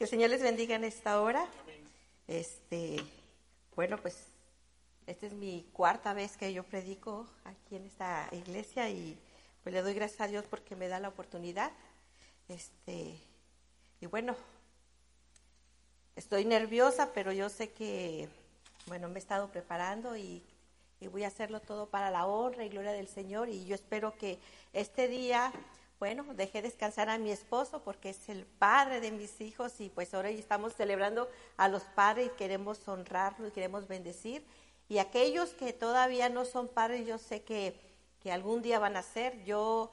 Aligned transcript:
Que 0.00 0.04
el 0.04 0.10
Señor 0.10 0.30
les 0.30 0.40
bendiga 0.40 0.76
en 0.76 0.84
esta 0.84 1.20
hora. 1.20 1.46
Este, 2.26 3.04
bueno, 3.76 3.98
pues 3.98 4.16
esta 5.06 5.26
es 5.26 5.34
mi 5.34 5.68
cuarta 5.74 6.14
vez 6.14 6.38
que 6.38 6.54
yo 6.54 6.62
predico 6.62 7.28
aquí 7.44 7.76
en 7.76 7.84
esta 7.84 8.26
iglesia 8.32 8.88
y 8.88 9.18
pues 9.62 9.74
le 9.74 9.82
doy 9.82 9.92
gracias 9.92 10.22
a 10.22 10.26
Dios 10.28 10.46
porque 10.48 10.74
me 10.74 10.88
da 10.88 11.00
la 11.00 11.08
oportunidad. 11.08 11.70
Este, 12.48 13.14
y 14.00 14.06
bueno, 14.06 14.36
estoy 16.16 16.46
nerviosa, 16.46 17.12
pero 17.12 17.30
yo 17.30 17.50
sé 17.50 17.70
que, 17.70 18.30
bueno, 18.86 19.10
me 19.10 19.16
he 19.16 19.18
estado 19.18 19.48
preparando 19.48 20.16
y, 20.16 20.42
y 20.98 21.08
voy 21.08 21.24
a 21.24 21.28
hacerlo 21.28 21.60
todo 21.60 21.90
para 21.90 22.10
la 22.10 22.24
honra 22.24 22.64
y 22.64 22.70
gloria 22.70 22.92
del 22.92 23.08
Señor 23.08 23.50
y 23.50 23.66
yo 23.66 23.74
espero 23.74 24.16
que 24.16 24.38
este 24.72 25.08
día 25.08 25.52
bueno, 26.00 26.24
dejé 26.32 26.62
descansar 26.62 27.10
a 27.10 27.18
mi 27.18 27.30
esposo 27.30 27.82
porque 27.84 28.08
es 28.08 28.30
el 28.30 28.46
padre 28.46 29.00
de 29.00 29.10
mis 29.10 29.42
hijos 29.42 29.82
y 29.82 29.90
pues 29.90 30.14
ahora 30.14 30.30
estamos 30.30 30.74
celebrando 30.74 31.28
a 31.58 31.68
los 31.68 31.82
padres 31.82 32.28
y 32.28 32.36
queremos 32.36 32.88
honrarlo 32.88 33.46
y 33.46 33.50
queremos 33.50 33.86
bendecir. 33.86 34.42
Y 34.88 34.96
aquellos 34.96 35.50
que 35.50 35.74
todavía 35.74 36.30
no 36.30 36.46
son 36.46 36.68
padres, 36.68 37.06
yo 37.06 37.18
sé 37.18 37.42
que, 37.42 37.78
que 38.22 38.32
algún 38.32 38.62
día 38.62 38.78
van 38.78 38.96
a 38.96 39.02
ser. 39.02 39.44
Yo, 39.44 39.92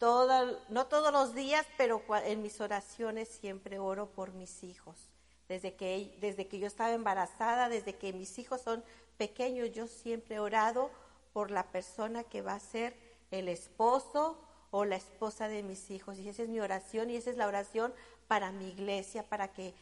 no 0.00 0.86
todos 0.86 1.12
los 1.12 1.34
días, 1.34 1.66
pero 1.76 2.00
en 2.24 2.42
mis 2.42 2.60
oraciones 2.60 3.28
siempre 3.28 3.80
oro 3.80 4.06
por 4.06 4.32
mis 4.32 4.62
hijos. 4.62 5.08
Desde 5.48 5.74
que, 5.74 6.16
desde 6.20 6.46
que 6.46 6.60
yo 6.60 6.68
estaba 6.68 6.92
embarazada, 6.92 7.68
desde 7.68 7.96
que 7.96 8.12
mis 8.12 8.38
hijos 8.38 8.60
son 8.60 8.84
pequeños, 9.18 9.72
yo 9.72 9.88
siempre 9.88 10.36
he 10.36 10.38
orado 10.38 10.92
por 11.32 11.50
la 11.50 11.64
persona 11.72 12.22
que 12.22 12.40
va 12.40 12.54
a 12.54 12.60
ser 12.60 12.96
el 13.32 13.48
esposo 13.48 14.38
o 14.70 14.84
la 14.84 14.96
esposa 14.96 15.48
de 15.48 15.62
mis 15.62 15.90
hijos. 15.90 16.18
Y 16.18 16.28
esa 16.28 16.42
es 16.42 16.48
mi 16.48 16.60
oración 16.60 17.10
y 17.10 17.16
esa 17.16 17.30
es 17.30 17.36
la 17.36 17.46
oración 17.46 17.92
para 18.28 18.52
mi 18.52 18.68
iglesia, 18.68 19.28
para 19.28 19.48
que, 19.48 19.74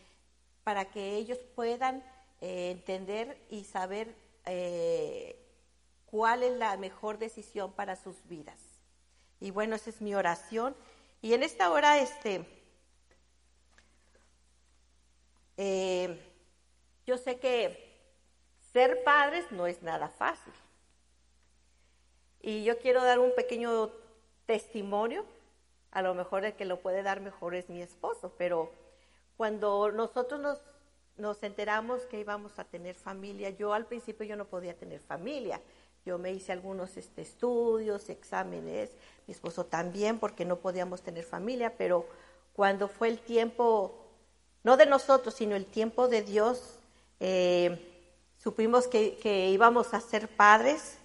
para 0.65 0.87
que 0.87 1.17
ellos 1.17 1.39
puedan 1.55 2.03
eh, 2.41 2.71
entender 2.71 3.39
y 3.51 3.65
saber 3.65 4.15
eh, 4.47 5.39
cuál 6.07 6.43
es 6.43 6.57
la 6.57 6.77
mejor 6.77 7.19
decisión 7.19 7.73
para 7.73 7.97
sus 7.97 8.17
vidas. 8.27 8.59
Y 9.41 9.51
bueno, 9.51 9.77
esa 9.77 9.91
es 9.91 10.01
mi 10.01 10.15
oración. 10.15 10.75
Y 11.21 11.35
en 11.35 11.43
esta 11.43 11.71
hora, 11.71 11.99
este, 12.01 12.47
eh, 15.57 16.19
yo 17.07 17.19
sé 17.19 17.39
que 17.39 17.89
ser 18.73 19.03
padres 19.05 19.51
no 19.51 19.67
es 19.67 19.83
nada 19.83 20.09
fácil. 20.09 20.53
Y 22.41 22.65
yo 22.65 22.79
quiero 22.79 23.03
dar 23.03 23.19
un 23.19 23.35
pequeño 23.35 23.91
testimonio, 24.49 25.27
a 25.91 26.01
lo 26.01 26.15
mejor 26.15 26.47
el 26.47 26.55
que 26.55 26.65
lo 26.65 26.81
puede 26.81 27.03
dar 27.03 27.21
mejor 27.21 27.55
es 27.55 27.69
mi 27.69 27.83
esposo, 27.83 28.33
pero 28.39 28.73
cuando 29.37 29.93
nosotros 29.93 30.41
nos, 30.41 30.59
nos 31.19 31.43
enteramos 31.43 32.01
que 32.07 32.19
íbamos 32.19 32.59
a 32.59 32.65
tener 32.65 32.95
familia, 32.95 33.51
yo 33.51 33.75
al 33.75 33.85
principio 33.85 34.25
yo 34.25 34.37
no 34.37 34.47
podía 34.47 34.75
tener 34.75 35.01
familia, 35.01 35.61
yo 36.07 36.17
me 36.17 36.33
hice 36.33 36.53
algunos 36.53 36.97
este, 36.97 37.21
estudios, 37.21 38.09
exámenes, 38.09 38.91
mi 39.27 39.35
esposo 39.35 39.67
también, 39.67 40.19
porque 40.19 40.47
no 40.47 40.57
podíamos 40.57 41.03
tener 41.03 41.25
familia, 41.25 41.75
pero 41.77 42.07
cuando 42.55 42.89
fue 42.89 43.09
el 43.09 43.19
tiempo, 43.19 43.99
no 44.65 44.79
de 44.79 44.87
nosotros, 44.87 45.35
sino 45.35 45.57
el 45.57 45.67
tiempo 45.67 46.09
de 46.09 46.23
Dios, 46.23 46.79
eh, 47.21 47.87
supimos 48.39 48.87
que, 48.87 49.19
que 49.19 49.51
íbamos 49.51 49.93
a 49.93 50.01
ser 50.01 50.27
padres, 50.27 50.98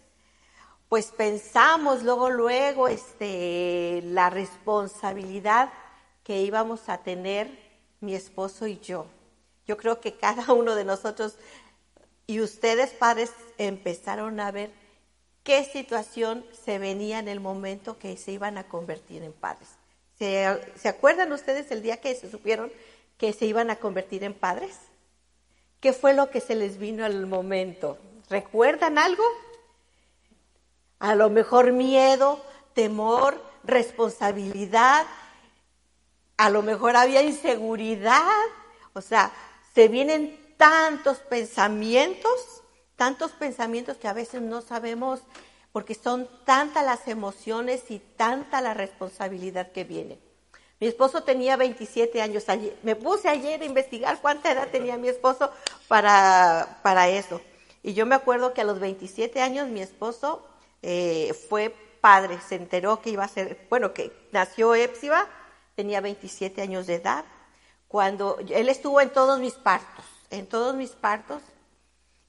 pues 0.93 1.07
pensamos 1.07 2.03
luego, 2.03 2.29
luego, 2.29 2.87
este, 2.87 4.03
la 4.05 4.29
responsabilidad 4.29 5.73
que 6.23 6.41
íbamos 6.41 6.87
a 6.87 6.99
tener 6.99 7.49
mi 7.99 8.13
esposo 8.13 8.67
y 8.67 8.77
yo. 8.77 9.07
Yo 9.65 9.75
creo 9.75 9.99
que 9.99 10.13
cada 10.13 10.53
uno 10.53 10.75
de 10.75 10.85
nosotros 10.85 11.35
y 12.27 12.41
ustedes 12.41 12.91
padres 12.91 13.31
empezaron 13.57 14.39
a 14.39 14.51
ver 14.51 14.69
qué 15.41 15.65
situación 15.65 16.45
se 16.63 16.77
venía 16.77 17.17
en 17.17 17.27
el 17.27 17.39
momento 17.39 17.97
que 17.97 18.15
se 18.15 18.31
iban 18.31 18.59
a 18.59 18.67
convertir 18.67 19.23
en 19.23 19.33
padres. 19.33 19.69
¿Se, 20.19 20.45
¿Se, 20.75 20.89
acuerdan 20.89 21.31
ustedes 21.31 21.71
el 21.71 21.81
día 21.81 21.97
que 21.97 22.13
se 22.13 22.29
supieron 22.29 22.71
que 23.17 23.33
se 23.33 23.47
iban 23.47 23.71
a 23.71 23.77
convertir 23.77 24.23
en 24.23 24.35
padres? 24.35 24.77
¿Qué 25.79 25.91
fue 25.91 26.13
lo 26.13 26.29
que 26.29 26.39
se 26.39 26.53
les 26.53 26.77
vino 26.77 27.03
al 27.03 27.25
momento? 27.25 27.97
¿Recuerdan 28.29 28.99
algo? 28.99 29.23
A 31.03 31.15
lo 31.15 31.29
mejor 31.29 31.73
miedo, 31.73 32.39
temor, 32.73 33.37
responsabilidad, 33.65 35.05
a 36.37 36.49
lo 36.49 36.61
mejor 36.61 36.95
había 36.95 37.21
inseguridad, 37.21 38.23
o 38.93 39.01
sea, 39.01 39.33
se 39.75 39.89
vienen 39.89 40.39
tantos 40.55 41.17
pensamientos, 41.17 42.63
tantos 42.95 43.31
pensamientos 43.31 43.97
que 43.97 44.07
a 44.07 44.13
veces 44.13 44.41
no 44.41 44.61
sabemos 44.61 45.19
porque 45.73 45.93
son 45.93 46.29
tantas 46.45 46.85
las 46.85 47.05
emociones 47.09 47.91
y 47.91 47.99
tanta 47.99 48.61
la 48.61 48.73
responsabilidad 48.73 49.73
que 49.73 49.83
viene. 49.83 50.19
Mi 50.79 50.87
esposo 50.87 51.23
tenía 51.23 51.57
27 51.57 52.21
años. 52.21 52.45
me 52.81 52.95
puse 52.95 53.27
ayer 53.27 53.61
a 53.61 53.65
investigar 53.65 54.21
cuánta 54.21 54.53
edad 54.53 54.69
tenía 54.71 54.95
mi 54.95 55.09
esposo 55.09 55.51
para, 55.89 56.79
para 56.81 57.09
eso. 57.09 57.41
Y 57.81 57.93
yo 57.93 58.05
me 58.05 58.15
acuerdo 58.15 58.53
que 58.53 58.61
a 58.61 58.63
los 58.63 58.79
27 58.79 59.41
años 59.41 59.67
mi 59.67 59.81
esposo 59.81 60.47
eh, 60.83 61.33
fue 61.49 61.73
padre, 62.01 62.39
se 62.47 62.55
enteró 62.55 63.01
que 63.01 63.09
iba 63.09 63.23
a 63.23 63.27
ser, 63.27 63.65
bueno, 63.69 63.93
que 63.93 64.11
nació 64.31 64.75
Epsiba, 64.75 65.27
tenía 65.75 66.01
27 66.01 66.61
años 66.61 66.85
de 66.85 66.95
edad, 66.95 67.25
cuando 67.87 68.37
él 68.49 68.69
estuvo 68.69 69.01
en 69.01 69.09
todos 69.09 69.39
mis 69.39 69.53
partos, 69.53 70.05
en 70.29 70.45
todos 70.45 70.75
mis 70.75 70.91
partos, 70.91 71.41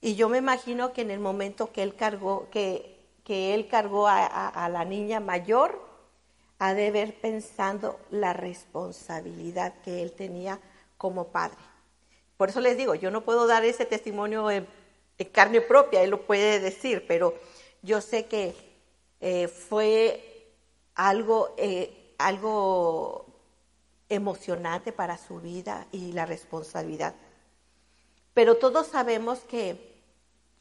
y 0.01 0.15
yo 0.15 0.29
me 0.29 0.39
imagino 0.39 0.93
que 0.93 1.03
en 1.03 1.11
el 1.11 1.21
momento 1.21 1.73
que 1.73 1.83
él 1.83 1.97
cargó, 1.97 2.49
que, 2.51 3.01
que 3.25 3.55
él 3.55 3.69
cargó 3.69 4.07
a, 4.07 4.25
a 4.27 4.69
la 4.69 4.85
niña 4.85 5.21
mayor, 5.21 5.81
ha 6.59 6.75
de 6.75 6.91
ver 6.91 7.21
pensando 7.21 7.99
la 8.11 8.33
responsabilidad 8.33 9.75
que 9.83 10.03
él 10.03 10.13
tenía 10.13 10.61
como 10.97 11.29
padre. 11.29 11.59
Por 12.37 12.49
eso 12.49 12.61
les 12.61 12.77
digo, 12.77 12.95
yo 12.95 13.11
no 13.11 13.23
puedo 13.23 13.47
dar 13.47 13.65
ese 13.65 13.85
testimonio 13.87 14.51
en, 14.51 14.67
en 15.19 15.29
carne 15.29 15.61
propia, 15.61 16.03
él 16.03 16.11
lo 16.11 16.23
puede 16.23 16.61
decir, 16.61 17.05
pero 17.07 17.35
yo 17.85 18.01
sé 18.01 18.27
que 18.27 18.57
eh, 19.21 19.47
fue 19.47 20.51
algo, 20.95 21.55
eh, 21.59 22.15
algo 22.19 23.27
emocionante 24.09 24.91
para 24.91 25.19
su 25.19 25.41
vida 25.41 25.87
y 25.93 26.13
la 26.13 26.25
responsabilidad. 26.25 27.15
Pero 28.33 28.57
todos 28.57 28.87
sabemos 28.89 29.41
que 29.41 30.03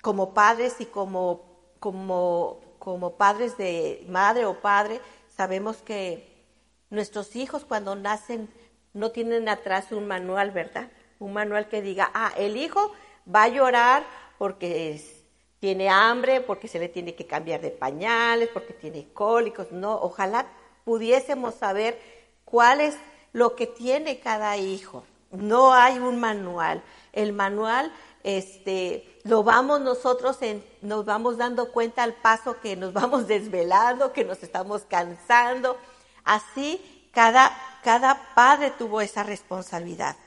como 0.01 0.33
padres 0.33 0.75
y 0.79 0.85
como, 0.85 1.43
como, 1.79 2.59
como 2.77 3.15
padres 3.15 3.57
de 3.57 4.05
madre 4.09 4.45
o 4.45 4.59
padre, 4.59 4.99
sabemos 5.35 5.77
que 5.77 6.45
nuestros 6.89 7.35
hijos 7.37 7.63
cuando 7.63 7.95
nacen 7.95 8.49
no 8.93 9.11
tienen 9.11 9.47
atrás 9.47 9.91
un 9.91 10.07
manual, 10.07 10.51
¿verdad? 10.51 10.91
Un 11.19 11.33
manual 11.33 11.69
que 11.69 11.81
diga, 11.81 12.11
ah, 12.13 12.33
el 12.37 12.57
hijo 12.57 12.91
va 13.33 13.43
a 13.43 13.47
llorar 13.47 14.03
porque 14.37 14.93
es, 14.93 15.22
tiene 15.63 15.87
hambre, 15.87 16.41
porque 16.41 16.67
se 16.67 16.77
le 16.77 16.89
tiene 16.89 17.15
que 17.15 17.25
cambiar 17.25 17.61
de 17.61 17.71
pañales, 17.71 18.49
porque 18.53 18.73
tiene 18.73 19.07
cólicos, 19.13 19.71
no, 19.71 19.95
ojalá 19.95 20.45
pudiésemos 20.83 21.55
saber 21.55 21.97
cuál 22.43 22.81
es 22.81 22.97
lo 23.31 23.55
que 23.55 23.65
tiene 23.65 24.19
cada 24.19 24.57
hijo. 24.57 25.05
No 25.31 25.73
hay 25.73 25.99
un 25.99 26.19
manual. 26.19 26.83
El 27.13 27.31
manual 27.31 27.93
este 28.23 29.21
lo 29.23 29.45
vamos 29.45 29.79
nosotros 29.79 30.41
en, 30.41 30.61
nos 30.81 31.05
vamos 31.05 31.37
dando 31.37 31.71
cuenta 31.71 32.03
al 32.03 32.11
paso 32.11 32.59
que 32.59 32.75
nos 32.75 32.91
vamos 32.91 33.25
desvelando, 33.29 34.11
que 34.11 34.25
nos 34.25 34.43
estamos 34.43 34.81
cansando. 34.81 35.77
Así 36.25 37.09
cada 37.13 37.53
cada 37.85 38.33
padre 38.35 38.71
tuvo 38.71 38.99
esa 38.99 39.23
responsabilidad. 39.23 40.17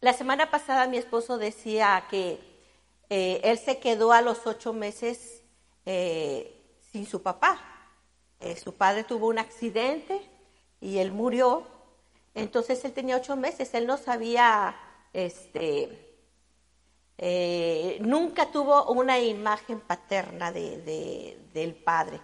La 0.00 0.14
semana 0.14 0.50
pasada 0.50 0.86
mi 0.86 0.96
esposo 0.96 1.36
decía 1.36 2.04
que 2.08 2.51
eh, 3.14 3.42
él 3.44 3.58
se 3.58 3.78
quedó 3.78 4.10
a 4.10 4.22
los 4.22 4.46
ocho 4.46 4.72
meses 4.72 5.42
eh, 5.84 6.58
sin 6.90 7.04
su 7.04 7.22
papá. 7.22 7.60
Eh, 8.40 8.56
su 8.56 8.72
padre 8.72 9.04
tuvo 9.04 9.26
un 9.26 9.38
accidente 9.38 10.18
y 10.80 10.96
él 10.96 11.12
murió. 11.12 11.66
Entonces 12.34 12.82
él 12.86 12.94
tenía 12.94 13.18
ocho 13.18 13.36
meses. 13.36 13.74
Él 13.74 13.86
no 13.86 13.98
sabía, 13.98 14.74
este, 15.12 16.08
nunca 18.00 18.50
tuvo 18.50 18.90
una 18.90 19.20
imagen 19.20 19.80
paterna 19.80 20.50
de, 20.50 21.38
del 21.52 21.74
padre. 21.74 22.18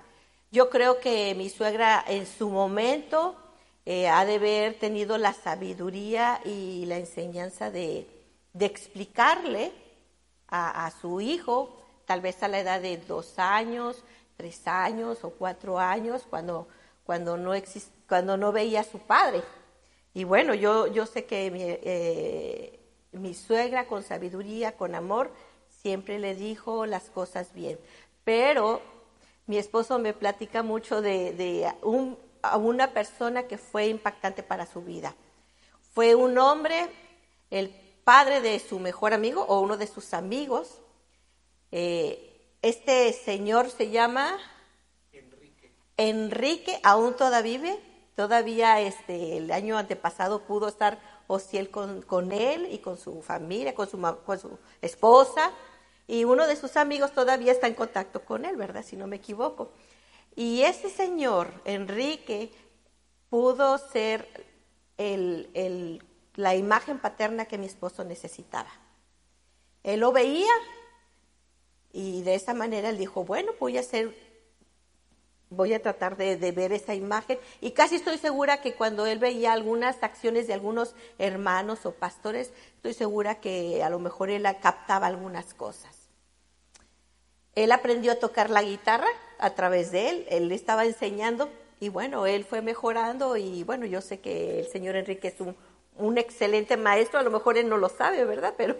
Yo 0.50 0.70
creo 0.70 1.00
que 1.00 1.34
mi 1.34 1.50
suegra 1.50 2.02
en 2.08 2.26
su 2.26 2.48
momento 2.48 3.36
ha 3.84 4.24
de 4.24 4.36
haber 4.36 4.78
tenido 4.78 5.18
la 5.18 5.34
sabiduría 5.34 6.40
y 6.46 6.86
la 6.86 6.96
enseñanza 6.96 7.70
de 7.70 8.06
explicarle 8.58 9.87
a, 10.48 10.90
su 11.00 11.20
hijo, 11.20 11.76
tal 12.06 12.20
vez 12.20 12.42
a 12.42 12.48
la 12.48 12.60
edad 12.60 12.80
de 12.80 12.96
dos 12.96 13.38
años, 13.38 14.02
tres 14.36 14.66
años 14.66 15.24
o 15.24 15.30
cuatro 15.30 15.78
años, 15.78 16.22
cuando, 16.28 16.68
cuando, 17.04 17.36
no, 17.36 17.54
exist, 17.54 17.92
cuando 18.08 18.36
no 18.36 18.52
veía 18.52 18.80
a 18.80 18.84
su 18.84 18.98
padre. 18.98 19.42
Y 20.14 20.24
bueno, 20.24 20.54
yo, 20.54 20.86
yo 20.86 21.06
sé 21.06 21.26
que 21.26 21.50
mi, 21.50 21.62
eh, 21.62 22.80
mi 23.12 23.34
suegra 23.34 23.86
con 23.86 24.02
sabiduría, 24.02 24.76
con 24.76 24.94
amor, 24.94 25.30
siempre 25.68 26.18
le 26.18 26.34
dijo 26.34 26.86
las 26.86 27.10
cosas 27.10 27.52
bien. 27.52 27.78
Pero 28.24 28.80
mi 29.46 29.58
esposo 29.58 29.98
me 29.98 30.12
platica 30.12 30.62
mucho 30.62 31.02
de, 31.02 31.32
de 31.34 31.72
un, 31.82 32.18
a 32.42 32.56
una 32.56 32.92
persona 32.92 33.44
que 33.44 33.58
fue 33.58 33.86
impactante 33.86 34.42
para 34.42 34.66
su 34.66 34.82
vida. 34.82 35.14
Fue 35.92 36.14
un 36.14 36.38
hombre, 36.38 36.88
el 37.50 37.72
padre 38.08 38.40
de 38.40 38.58
su 38.58 38.78
mejor 38.78 39.12
amigo 39.12 39.44
o 39.48 39.60
uno 39.60 39.76
de 39.76 39.86
sus 39.86 40.14
amigos. 40.14 40.78
Eh, 41.70 42.56
este 42.62 43.12
señor 43.12 43.68
se 43.68 43.90
llama 43.90 44.38
Enrique. 45.12 45.74
Enrique, 45.98 46.80
aún 46.84 47.14
todavía 47.16 47.58
vive, 47.58 47.78
todavía 48.16 48.80
este, 48.80 49.36
el 49.36 49.52
año 49.52 49.76
antepasado 49.76 50.44
pudo 50.44 50.68
estar 50.68 50.98
Ociel 51.26 51.68
con, 51.68 52.00
con 52.00 52.32
él 52.32 52.68
y 52.72 52.78
con 52.78 52.96
su 52.96 53.20
familia, 53.20 53.74
con 53.74 53.90
su, 53.90 54.00
con 54.24 54.38
su 54.38 54.58
esposa, 54.80 55.52
y 56.06 56.24
uno 56.24 56.46
de 56.46 56.56
sus 56.56 56.78
amigos 56.78 57.12
todavía 57.12 57.52
está 57.52 57.66
en 57.66 57.74
contacto 57.74 58.24
con 58.24 58.46
él, 58.46 58.56
¿verdad? 58.56 58.86
Si 58.86 58.96
no 58.96 59.06
me 59.06 59.16
equivoco. 59.16 59.72
Y 60.34 60.62
ese 60.62 60.88
señor, 60.88 61.52
Enrique, 61.66 62.50
pudo 63.28 63.76
ser 63.76 64.26
el, 64.96 65.50
el, 65.52 66.02
la 66.38 66.54
imagen 66.54 67.00
paterna 67.00 67.46
que 67.46 67.58
mi 67.58 67.66
esposo 67.66 68.04
necesitaba. 68.04 68.70
Él 69.82 69.98
lo 69.98 70.12
veía 70.12 70.52
y 71.92 72.22
de 72.22 72.36
esa 72.36 72.54
manera 72.54 72.90
él 72.90 72.96
dijo, 72.96 73.24
bueno, 73.24 73.50
voy 73.58 73.76
a 73.76 73.80
hacer, 73.80 74.14
voy 75.50 75.74
a 75.74 75.82
tratar 75.82 76.16
de, 76.16 76.36
ver 76.52 76.72
esa 76.72 76.94
imagen. 76.94 77.40
Y 77.60 77.72
casi 77.72 77.96
estoy 77.96 78.18
segura 78.18 78.60
que 78.60 78.74
cuando 78.74 79.04
él 79.04 79.18
veía 79.18 79.52
algunas 79.52 80.00
acciones 80.04 80.46
de 80.46 80.54
algunos 80.54 80.94
hermanos 81.18 81.84
o 81.86 81.94
pastores, 81.94 82.52
estoy 82.76 82.94
segura 82.94 83.40
que 83.40 83.82
a 83.82 83.90
lo 83.90 83.98
mejor 83.98 84.30
él 84.30 84.46
captaba 84.62 85.08
algunas 85.08 85.54
cosas. 85.54 86.08
Él 87.56 87.72
aprendió 87.72 88.12
a 88.12 88.20
tocar 88.20 88.48
la 88.48 88.62
guitarra 88.62 89.08
a 89.40 89.56
través 89.56 89.90
de 89.90 90.10
él, 90.10 90.26
él 90.30 90.46
le 90.46 90.54
estaba 90.54 90.84
enseñando 90.84 91.50
y 91.80 91.88
bueno, 91.88 92.26
él 92.26 92.44
fue 92.44 92.62
mejorando 92.62 93.36
y 93.36 93.64
bueno, 93.64 93.86
yo 93.86 94.00
sé 94.00 94.20
que 94.20 94.60
el 94.60 94.68
señor 94.68 94.94
Enrique 94.94 95.28
es 95.28 95.40
un, 95.40 95.56
un 95.98 96.18
excelente 96.18 96.76
maestro, 96.76 97.18
a 97.18 97.22
lo 97.22 97.30
mejor 97.30 97.58
él 97.58 97.68
no 97.68 97.76
lo 97.76 97.88
sabe, 97.88 98.24
¿verdad? 98.24 98.54
Pero, 98.56 98.76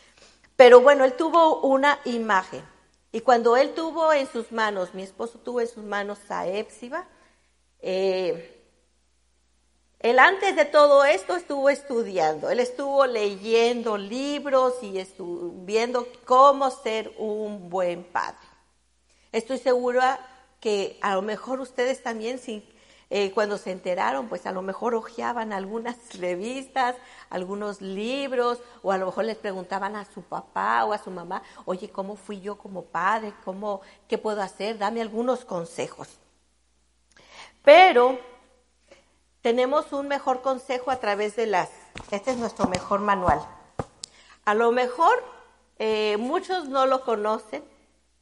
pero 0.56 0.80
bueno, 0.80 1.04
él 1.04 1.14
tuvo 1.14 1.60
una 1.60 1.98
imagen. 2.04 2.64
Y 3.12 3.20
cuando 3.20 3.56
él 3.56 3.74
tuvo 3.74 4.12
en 4.12 4.26
sus 4.26 4.50
manos, 4.50 4.94
mi 4.94 5.02
esposo 5.02 5.38
tuvo 5.38 5.60
en 5.60 5.68
sus 5.68 5.84
manos 5.84 6.18
a 6.30 6.48
Épsiba, 6.48 7.06
eh, 7.80 8.54
él 10.00 10.18
antes 10.18 10.54
de 10.54 10.66
todo 10.66 11.04
esto 11.04 11.34
estuvo 11.34 11.70
estudiando, 11.70 12.50
él 12.50 12.60
estuvo 12.60 13.06
leyendo 13.06 13.96
libros 13.96 14.74
y 14.82 14.98
estuvo 14.98 15.64
viendo 15.64 16.06
cómo 16.26 16.70
ser 16.70 17.10
un 17.16 17.70
buen 17.70 18.04
padre. 18.04 18.36
Estoy 19.32 19.58
segura 19.58 20.20
que 20.60 20.98
a 21.00 21.14
lo 21.14 21.22
mejor 21.22 21.60
ustedes 21.60 22.02
también, 22.02 22.38
si, 22.38 22.68
eh, 23.16 23.30
cuando 23.30 23.58
se 23.58 23.70
enteraron, 23.70 24.28
pues 24.28 24.44
a 24.44 24.50
lo 24.50 24.60
mejor 24.60 24.96
hojeaban 24.96 25.52
algunas 25.52 25.96
revistas, 26.18 26.96
algunos 27.30 27.80
libros, 27.80 28.58
o 28.82 28.90
a 28.90 28.98
lo 28.98 29.06
mejor 29.06 29.26
les 29.26 29.36
preguntaban 29.36 29.94
a 29.94 30.04
su 30.04 30.22
papá 30.22 30.84
o 30.84 30.92
a 30.92 30.98
su 30.98 31.12
mamá, 31.12 31.40
oye, 31.64 31.90
¿cómo 31.90 32.16
fui 32.16 32.40
yo 32.40 32.58
como 32.58 32.86
padre? 32.86 33.32
¿Cómo, 33.44 33.82
¿Qué 34.08 34.18
puedo 34.18 34.42
hacer? 34.42 34.78
Dame 34.78 35.00
algunos 35.00 35.44
consejos. 35.44 36.08
Pero 37.62 38.18
tenemos 39.42 39.92
un 39.92 40.08
mejor 40.08 40.42
consejo 40.42 40.90
a 40.90 40.96
través 40.96 41.36
de 41.36 41.46
las, 41.46 41.70
este 42.10 42.32
es 42.32 42.36
nuestro 42.36 42.66
mejor 42.66 42.98
manual. 42.98 43.46
A 44.44 44.54
lo 44.54 44.72
mejor 44.72 45.22
eh, 45.78 46.16
muchos 46.16 46.68
no 46.68 46.86
lo 46.86 47.04
conocen, 47.04 47.62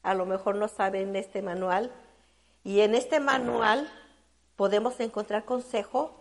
a 0.03 0.13
lo 0.13 0.27
mejor 0.27 0.57
no 0.57 0.69
saben 0.69 1.17
este 1.17 1.41
manual, 1.41 1.91
y 2.63 2.83
en 2.83 2.95
este 2.95 3.21
manual 3.21 3.91
podemos 4.63 5.01
encontrar 5.01 5.45
consejo 5.45 6.13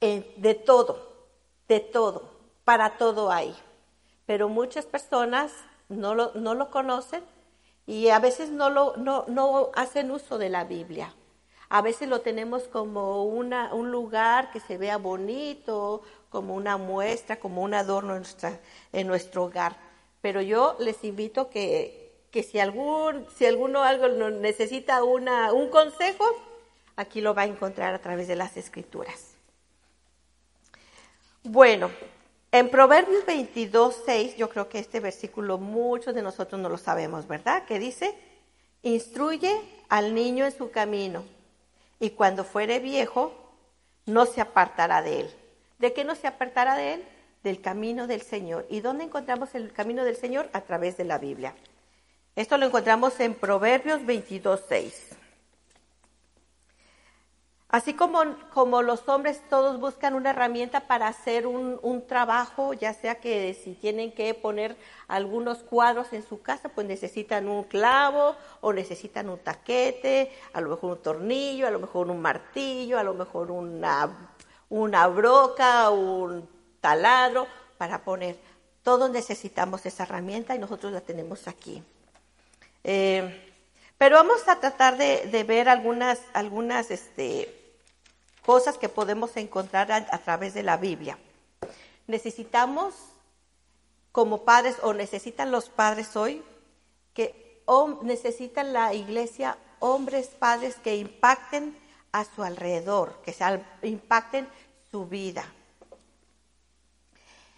de 0.00 0.54
todo, 0.54 1.26
de 1.66 1.80
todo, 1.80 2.30
para 2.64 2.96
todo 2.96 3.32
hay. 3.32 3.56
Pero 4.24 4.48
muchas 4.48 4.86
personas 4.86 5.50
no 5.88 6.14
lo, 6.14 6.30
no 6.34 6.54
lo 6.54 6.70
conocen 6.70 7.24
y 7.84 8.10
a 8.10 8.20
veces 8.20 8.50
no, 8.50 8.70
lo, 8.70 8.96
no, 8.98 9.24
no 9.26 9.72
hacen 9.74 10.12
uso 10.12 10.38
de 10.38 10.48
la 10.48 10.62
Biblia. 10.62 11.12
A 11.68 11.82
veces 11.82 12.08
lo 12.08 12.20
tenemos 12.20 12.68
como 12.68 13.24
una, 13.24 13.74
un 13.74 13.90
lugar 13.90 14.52
que 14.52 14.60
se 14.60 14.78
vea 14.78 14.96
bonito, 14.96 16.02
como 16.30 16.54
una 16.54 16.76
muestra, 16.76 17.40
como 17.40 17.62
un 17.62 17.74
adorno 17.74 18.12
en, 18.12 18.20
nuestra, 18.20 18.60
en 18.92 19.08
nuestro 19.08 19.42
hogar. 19.42 19.76
Pero 20.20 20.40
yo 20.40 20.76
les 20.78 21.02
invito 21.02 21.50
que 21.50 22.06
que 22.36 22.42
si, 22.42 22.58
algún, 22.58 23.26
si 23.34 23.46
alguno 23.46 23.82
algo 23.82 24.08
necesita 24.08 25.02
una, 25.02 25.54
un 25.54 25.70
consejo, 25.70 26.24
aquí 26.96 27.20
lo 27.20 27.34
va 27.34 27.42
a 27.42 27.46
encontrar 27.46 27.94
a 27.94 28.00
través 28.00 28.26
de 28.28 28.36
las 28.36 28.56
escrituras. 28.56 29.34
Bueno, 31.44 31.90
en 32.50 32.70
Proverbios 32.70 33.24
22, 33.26 34.02
6, 34.04 34.36
yo 34.36 34.48
creo 34.48 34.68
que 34.68 34.78
este 34.78 34.98
versículo 35.00 35.58
muchos 35.58 36.14
de 36.14 36.22
nosotros 36.22 36.60
no 36.60 36.68
lo 36.68 36.78
sabemos, 36.78 37.28
¿verdad? 37.28 37.64
Que 37.66 37.78
dice, 37.78 38.14
instruye 38.82 39.60
al 39.88 40.14
niño 40.14 40.44
en 40.44 40.56
su 40.56 40.70
camino 40.70 41.24
y 42.00 42.10
cuando 42.10 42.44
fuere 42.44 42.78
viejo 42.78 43.32
no 44.06 44.26
se 44.26 44.40
apartará 44.40 45.02
de 45.02 45.20
él. 45.20 45.34
¿De 45.78 45.92
qué 45.92 46.04
no 46.04 46.14
se 46.14 46.26
apartará 46.26 46.76
de 46.76 46.94
él? 46.94 47.04
Del 47.42 47.60
camino 47.60 48.06
del 48.06 48.22
Señor. 48.22 48.66
¿Y 48.70 48.80
dónde 48.80 49.04
encontramos 49.04 49.54
el 49.54 49.72
camino 49.72 50.04
del 50.04 50.16
Señor? 50.16 50.48
A 50.52 50.62
través 50.62 50.96
de 50.96 51.04
la 51.04 51.18
Biblia. 51.18 51.54
Esto 52.34 52.58
lo 52.58 52.66
encontramos 52.66 53.18
en 53.20 53.34
Proverbios 53.34 54.04
22, 54.04 54.62
6. 54.68 55.10
Así 57.76 57.92
como, 57.92 58.22
como, 58.54 58.80
los 58.80 59.06
hombres 59.06 59.42
todos 59.50 59.78
buscan 59.78 60.14
una 60.14 60.30
herramienta 60.30 60.86
para 60.86 61.08
hacer 61.08 61.46
un, 61.46 61.78
un, 61.82 62.06
trabajo, 62.06 62.72
ya 62.72 62.94
sea 62.94 63.16
que 63.16 63.52
si 63.52 63.74
tienen 63.74 64.12
que 64.12 64.32
poner 64.32 64.78
algunos 65.08 65.58
cuadros 65.58 66.14
en 66.14 66.26
su 66.26 66.40
casa, 66.40 66.70
pues 66.70 66.86
necesitan 66.86 67.48
un 67.48 67.64
clavo 67.64 68.34
o 68.62 68.72
necesitan 68.72 69.28
un 69.28 69.36
taquete, 69.36 70.32
a 70.54 70.62
lo 70.62 70.70
mejor 70.70 70.92
un 70.92 71.02
tornillo, 71.02 71.66
a 71.66 71.70
lo 71.70 71.78
mejor 71.78 72.08
un 72.08 72.18
martillo, 72.22 72.98
a 72.98 73.02
lo 73.02 73.12
mejor 73.12 73.50
una, 73.50 74.30
una 74.70 75.06
broca, 75.08 75.90
un 75.90 76.48
taladro 76.80 77.46
para 77.76 78.04
poner. 78.04 78.38
Todos 78.82 79.10
necesitamos 79.10 79.84
esa 79.84 80.04
herramienta 80.04 80.54
y 80.54 80.58
nosotros 80.58 80.94
la 80.94 81.02
tenemos 81.02 81.46
aquí. 81.46 81.82
Eh, 82.84 83.42
pero 83.98 84.16
vamos 84.16 84.48
a 84.48 84.60
tratar 84.60 84.96
de, 84.96 85.26
de 85.26 85.44
ver 85.44 85.68
algunas, 85.68 86.22
algunas 86.32 86.90
este, 86.90 87.65
cosas 88.46 88.78
que 88.78 88.88
podemos 88.88 89.36
encontrar 89.36 89.92
a, 89.92 90.18
través 90.18 90.54
de 90.54 90.62
la 90.62 90.78
Biblia. 90.78 91.18
Necesitamos, 92.06 92.94
como 94.12 94.44
padres, 94.44 94.76
o 94.82 94.94
necesitan 94.94 95.50
los 95.50 95.68
padres 95.68 96.16
hoy, 96.16 96.42
que 97.12 97.62
necesitan 98.02 98.72
la 98.72 98.94
iglesia 98.94 99.58
hombres, 99.80 100.28
padres 100.28 100.76
que 100.76 100.96
impacten 100.96 101.76
a 102.12 102.24
su 102.24 102.42
alrededor, 102.42 103.20
que 103.22 103.34
impacten 103.82 104.48
su 104.90 105.06
vida. 105.06 105.44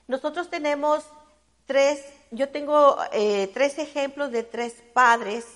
Nosotros 0.09 0.49
tenemos 0.49 1.05
tres 1.67 2.03
yo 2.31 2.49
tengo 2.51 2.99
eh, 3.13 3.51
tres 3.55 3.79
ejemplos 3.79 4.31
de 4.31 4.43
tres 4.43 4.75
padres 4.93 5.47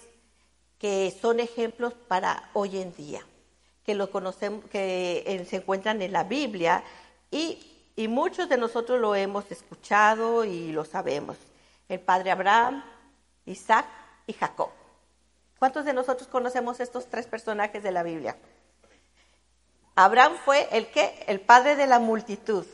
que 0.78 1.16
son 1.20 1.40
ejemplos 1.40 1.94
para 2.08 2.50
hoy 2.54 2.78
en 2.78 2.94
día, 2.94 3.24
que 3.84 3.94
lo 3.94 4.10
conocemos, 4.10 4.64
que 4.66 5.24
eh, 5.26 5.44
se 5.44 5.56
encuentran 5.56 6.00
en 6.02 6.12
la 6.12 6.24
Biblia 6.24 6.84
y, 7.30 7.90
y 7.96 8.08
muchos 8.08 8.48
de 8.48 8.56
nosotros 8.56 9.00
lo 9.00 9.14
hemos 9.14 9.50
escuchado 9.50 10.44
y 10.44 10.72
lo 10.72 10.84
sabemos. 10.84 11.36
El 11.88 12.00
padre 12.00 12.30
Abraham, 12.30 12.84
Isaac 13.46 13.86
y 14.26 14.32
Jacob. 14.32 14.70
¿Cuántos 15.58 15.84
de 15.84 15.92
nosotros 15.92 16.28
conocemos 16.28 16.80
estos 16.80 17.06
tres 17.06 17.26
personajes 17.26 17.82
de 17.82 17.92
la 17.92 18.02
Biblia? 18.02 18.36
Abraham 19.94 20.36
fue 20.44 20.68
el 20.72 20.90
que, 20.90 21.24
el 21.26 21.40
padre 21.40 21.76
de 21.76 21.86
la 21.86 21.98
multitud. 21.98 22.66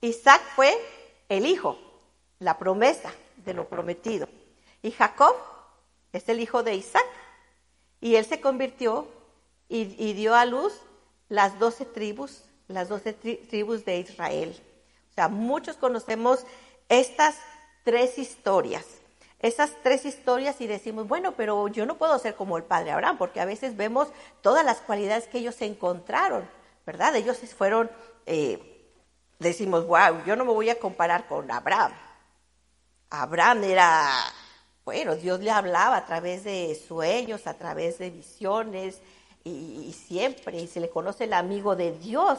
Isaac 0.00 0.42
fue 0.54 0.76
el 1.28 1.46
hijo, 1.46 1.78
la 2.38 2.58
promesa 2.58 3.12
de 3.36 3.54
lo 3.54 3.68
prometido. 3.68 4.28
Y 4.82 4.90
Jacob 4.90 5.34
es 6.12 6.28
el 6.28 6.40
hijo 6.40 6.62
de 6.62 6.74
Isaac. 6.74 7.06
Y 8.00 8.16
él 8.16 8.24
se 8.24 8.40
convirtió 8.40 9.08
y, 9.68 10.12
dio 10.14 10.34
a 10.34 10.44
luz 10.44 10.72
las 11.28 11.58
doce 11.58 11.84
tribus, 11.84 12.42
las 12.68 12.88
doce 12.88 13.12
tribus 13.12 13.84
de 13.84 13.98
Israel. 13.98 14.58
O 15.10 15.14
sea, 15.14 15.28
muchos 15.28 15.76
conocemos 15.76 16.44
estas 16.88 17.36
tres 17.84 18.18
historias. 18.18 18.86
Esas 19.40 19.72
tres 19.82 20.04
historias 20.04 20.60
y 20.60 20.66
decimos, 20.66 21.06
bueno, 21.06 21.34
pero 21.36 21.68
yo 21.68 21.86
no 21.86 21.96
puedo 21.96 22.18
ser 22.18 22.34
como 22.34 22.56
el 22.56 22.64
padre 22.64 22.90
Abraham, 22.90 23.18
porque 23.18 23.40
a 23.40 23.44
veces 23.44 23.76
vemos 23.76 24.08
todas 24.42 24.64
las 24.64 24.78
cualidades 24.78 25.28
que 25.28 25.38
ellos 25.38 25.60
encontraron, 25.62 26.48
¿verdad? 26.84 27.14
Ellos 27.14 27.38
fueron 27.56 27.88
eh, 28.26 28.78
decimos, 29.38 29.86
wow, 29.86 30.22
yo 30.26 30.36
no 30.36 30.44
me 30.44 30.52
voy 30.52 30.70
a 30.70 30.78
comparar 30.78 31.26
con 31.26 31.50
Abraham. 31.50 31.92
Abraham 33.10 33.64
era, 33.64 34.10
bueno, 34.84 35.16
Dios 35.16 35.40
le 35.40 35.50
hablaba 35.50 35.96
a 35.96 36.06
través 36.06 36.44
de 36.44 36.74
sueños, 36.74 37.46
a 37.46 37.54
través 37.54 37.98
de 37.98 38.10
visiones, 38.10 39.00
y, 39.48 39.92
siempre, 39.92 40.60
y 40.60 40.66
se 40.66 40.80
le 40.80 40.90
conoce 40.90 41.24
el 41.24 41.32
amigo 41.32 41.76
de 41.76 41.92
Dios. 41.92 42.38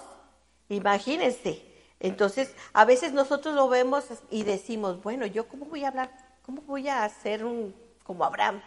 Imagínense. 0.70 1.66
Entonces, 2.00 2.54
a 2.74 2.86
veces 2.86 3.12
nosotros 3.14 3.56
lo 3.56 3.68
vemos 3.68 4.06
y 4.30 4.44
decimos, 4.44 5.02
bueno, 5.04 5.26
yo 5.26 5.48
cómo 5.48 5.66
voy 5.66 5.84
a 5.84 5.90
hablar, 5.90 6.12
cómo 6.44 6.62
voy 6.62 6.88
a 6.88 7.04
hacer 7.04 7.44
un 7.44 7.76
como 8.04 8.24
Abraham, 8.24 8.62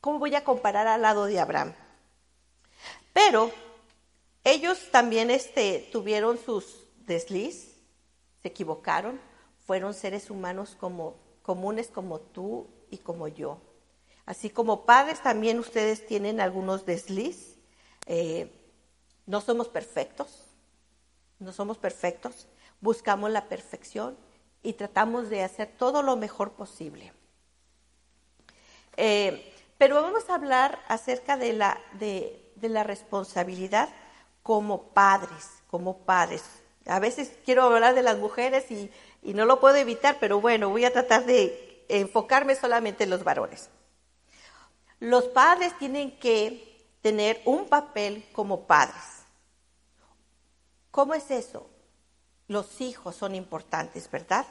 cómo 0.00 0.18
voy 0.18 0.34
a 0.34 0.44
comparar 0.44 0.86
al 0.86 1.02
lado 1.02 1.26
de 1.26 1.40
Abraham. 1.40 1.74
Pero 3.12 3.50
ellos 4.44 4.90
también 4.92 5.30
este, 5.30 5.88
tuvieron 5.90 6.38
sus 6.38 6.86
desliz, 7.06 7.74
se 8.42 8.48
equivocaron, 8.48 9.20
fueron 9.66 9.94
seres 9.94 10.30
humanos 10.30 10.76
como, 10.78 11.16
comunes 11.42 11.88
como 11.88 12.20
tú 12.20 12.68
y 12.90 12.98
como 12.98 13.26
yo. 13.26 13.58
Así 14.24 14.50
como 14.50 14.84
padres 14.84 15.22
también 15.22 15.58
ustedes 15.58 16.06
tienen 16.06 16.40
algunos 16.40 16.86
desliz. 16.86 17.55
Eh, 18.06 18.50
no 19.26 19.40
somos 19.40 19.68
perfectos, 19.68 20.44
no 21.38 21.52
somos 21.52 21.78
perfectos, 21.78 22.46
buscamos 22.80 23.30
la 23.30 23.44
perfección 23.48 24.16
y 24.62 24.74
tratamos 24.74 25.28
de 25.28 25.42
hacer 25.42 25.74
todo 25.76 26.02
lo 26.02 26.16
mejor 26.16 26.52
posible. 26.52 27.12
Eh, 28.96 29.52
pero 29.78 30.00
vamos 30.00 30.30
a 30.30 30.34
hablar 30.34 30.78
acerca 30.88 31.36
de 31.36 31.52
la, 31.52 31.78
de, 31.98 32.52
de 32.56 32.68
la 32.68 32.82
responsabilidad 32.82 33.88
como 34.42 34.84
padres, 34.94 35.62
como 35.68 35.98
padres. 35.98 36.44
A 36.86 37.00
veces 37.00 37.32
quiero 37.44 37.64
hablar 37.64 37.94
de 37.94 38.02
las 38.02 38.18
mujeres 38.18 38.70
y, 38.70 38.90
no 39.22 39.44
lo 39.44 39.58
puedo 39.58 39.74
evitar, 39.74 40.18
pero 40.20 40.40
bueno, 40.40 40.68
voy 40.68 40.84
a 40.84 40.92
tratar 40.92 41.26
de 41.26 41.84
enfocarme 41.88 42.54
solamente 42.54 43.02
en 43.02 43.10
los 43.10 43.24
varones. 43.24 43.70
Los 45.00 45.24
padres 45.24 45.76
tienen 45.78 46.16
que 46.18 46.75
tener 47.06 47.40
un 47.44 47.68
papel 47.68 48.26
como 48.32 48.66
padres. 48.66 49.22
¿Cómo 50.90 51.14
es 51.14 51.30
eso? 51.30 51.70
Los 52.48 52.80
hijos 52.80 53.14
son 53.14 53.36
importantes, 53.36 54.10
¿verdad? 54.10 54.44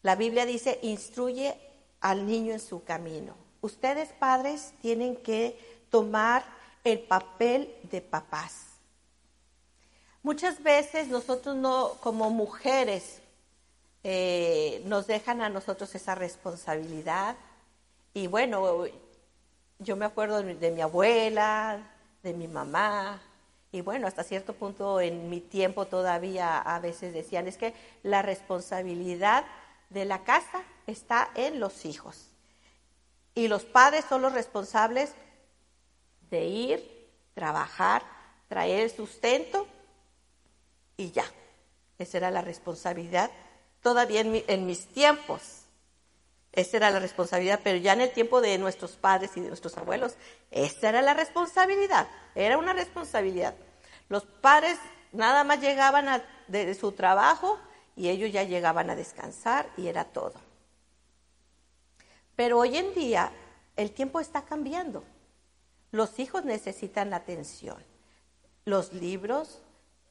La 0.00 0.16
Biblia 0.16 0.46
dice, 0.46 0.78
instruye 0.80 1.54
al 2.00 2.26
niño 2.26 2.54
en 2.54 2.60
su 2.60 2.82
camino. 2.82 3.36
Ustedes 3.60 4.08
padres 4.12 4.72
tienen 4.80 5.16
que 5.16 5.84
tomar 5.90 6.46
el 6.82 7.00
papel 7.00 7.76
de 7.90 8.00
papás. 8.00 8.64
Muchas 10.22 10.62
veces 10.62 11.08
nosotros 11.08 11.56
no, 11.56 11.90
como 12.00 12.30
mujeres, 12.30 13.20
eh, 14.02 14.82
nos 14.86 15.06
dejan 15.06 15.42
a 15.42 15.50
nosotros 15.50 15.94
esa 15.94 16.14
responsabilidad. 16.14 17.36
Y 18.14 18.28
bueno, 18.28 18.86
yo 19.78 19.96
me 19.96 20.04
acuerdo 20.04 20.42
de 20.42 20.70
mi, 20.70 20.80
abuela, 20.80 21.80
de 22.22 22.32
mi 22.32 22.48
mamá, 22.48 23.20
y 23.72 23.80
bueno, 23.80 24.06
hasta 24.06 24.22
cierto 24.22 24.54
punto 24.54 25.00
en 25.00 25.28
mi 25.28 25.40
tiempo 25.40 25.86
todavía 25.86 26.58
a 26.58 26.78
veces 26.78 27.12
decían, 27.12 27.48
es 27.48 27.56
que 27.56 27.74
la 28.04 28.22
responsabilidad 28.22 29.44
de 29.90 30.04
la 30.04 30.22
casa 30.22 30.62
está 30.86 31.30
en 31.34 31.58
los 31.58 31.84
hijos. 31.84 32.28
Y 33.34 33.48
los 33.48 33.64
padres 33.64 34.04
son 34.08 34.22
los 34.22 34.32
responsables 34.32 35.12
de 36.30 36.44
ir, 36.44 37.10
trabajar, 37.34 38.04
traer 38.48 38.80
el 38.80 38.90
sustento 38.90 39.66
y 40.96 41.10
ya. 41.10 41.24
Esa 41.98 42.18
era 42.18 42.30
la 42.30 42.42
responsabilidad. 42.42 43.30
Todavía 43.82 44.20
en, 44.20 44.66
mis 44.66 44.86
tiempos, 44.86 45.63
esa 46.54 46.76
era 46.76 46.90
la 46.90 47.00
responsabilidad, 47.00 47.60
pero 47.64 47.78
ya 47.78 47.94
en 47.94 48.00
el 48.00 48.12
tiempo 48.12 48.40
de 48.40 48.56
nuestros 48.58 48.92
padres 48.92 49.32
y 49.36 49.40
de 49.40 49.48
nuestros 49.48 49.76
abuelos, 49.76 50.14
esa 50.52 50.88
era 50.88 51.02
la 51.02 51.12
responsabilidad, 51.12 52.06
era 52.36 52.58
una 52.58 52.72
responsabilidad. 52.72 53.54
Los 54.08 54.24
padres 54.24 54.78
nada 55.12 55.42
más 55.42 55.60
llegaban 55.60 56.22
de 56.46 56.74
su 56.74 56.92
trabajo 56.92 57.58
y 57.96 58.08
ellos 58.08 58.30
ya 58.30 58.44
llegaban 58.44 58.88
a 58.88 58.96
descansar 58.96 59.68
y 59.76 59.88
era 59.88 60.04
todo. 60.04 60.34
Pero 62.36 62.58
hoy 62.60 62.76
en 62.76 62.94
día 62.94 63.32
el 63.76 63.90
tiempo 63.90 64.20
está 64.20 64.42
cambiando. 64.42 65.04
Los 65.90 66.18
hijos 66.18 66.44
necesitan 66.44 67.10
la 67.10 67.16
atención. 67.16 67.82
Los 68.64 68.92
libros, 68.92 69.60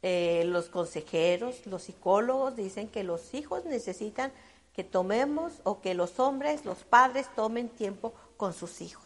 eh, 0.01 0.43
los 0.45 0.69
consejeros, 0.69 1.65
los 1.65 1.83
psicólogos 1.83 2.55
dicen 2.55 2.88
que 2.88 3.03
los 3.03 3.33
hijos 3.33 3.65
necesitan 3.65 4.31
que 4.74 4.84
tomemos 4.84 5.53
o 5.63 5.82
que 5.82 5.94
los 5.94 6.20
hombres, 6.20 6.65
los 6.65 6.80
padres 6.84 7.27
tomen 7.36 7.70
tiempo 7.70 8.13
con 8.38 8.53
sus 8.53 8.82
hijos. 8.82 9.03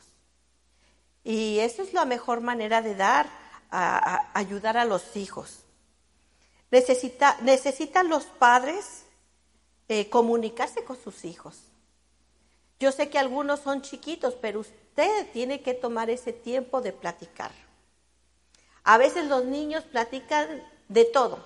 Y 1.24 1.60
eso 1.60 1.82
es 1.82 1.94
la 1.94 2.06
mejor 2.06 2.42
manera 2.42 2.82
de 2.82 2.96
dar, 2.96 3.30
a, 3.70 4.32
ayudar 4.34 4.78
a 4.78 4.86
los 4.86 5.18
hijos. 5.18 5.60
Necesita, 6.72 7.38
necesitan 7.42 8.08
los 8.08 8.24
padres 8.26 9.04
eh, 9.90 10.10
comunicarse 10.10 10.86
con 10.86 10.98
sus 10.98 11.26
hijos. 11.26 11.60
Yo 12.80 12.92
sé 12.92 13.10
que 13.10 13.20
algunos 13.20 13.60
son 13.60 13.82
chiquitos, 13.82 14.36
pero 14.36 14.62
usted 14.62 15.30
tiene 15.34 15.62
que 15.62 15.74
tomar 15.74 16.10
ese 16.10 16.32
tiempo 16.32 16.82
de 16.82 16.94
platicar. 16.94 17.52
A 18.84 18.98
veces 18.98 19.28
los 19.28 19.44
niños 19.44 19.84
platican 19.84 20.64
de 20.88 21.04
todo, 21.04 21.44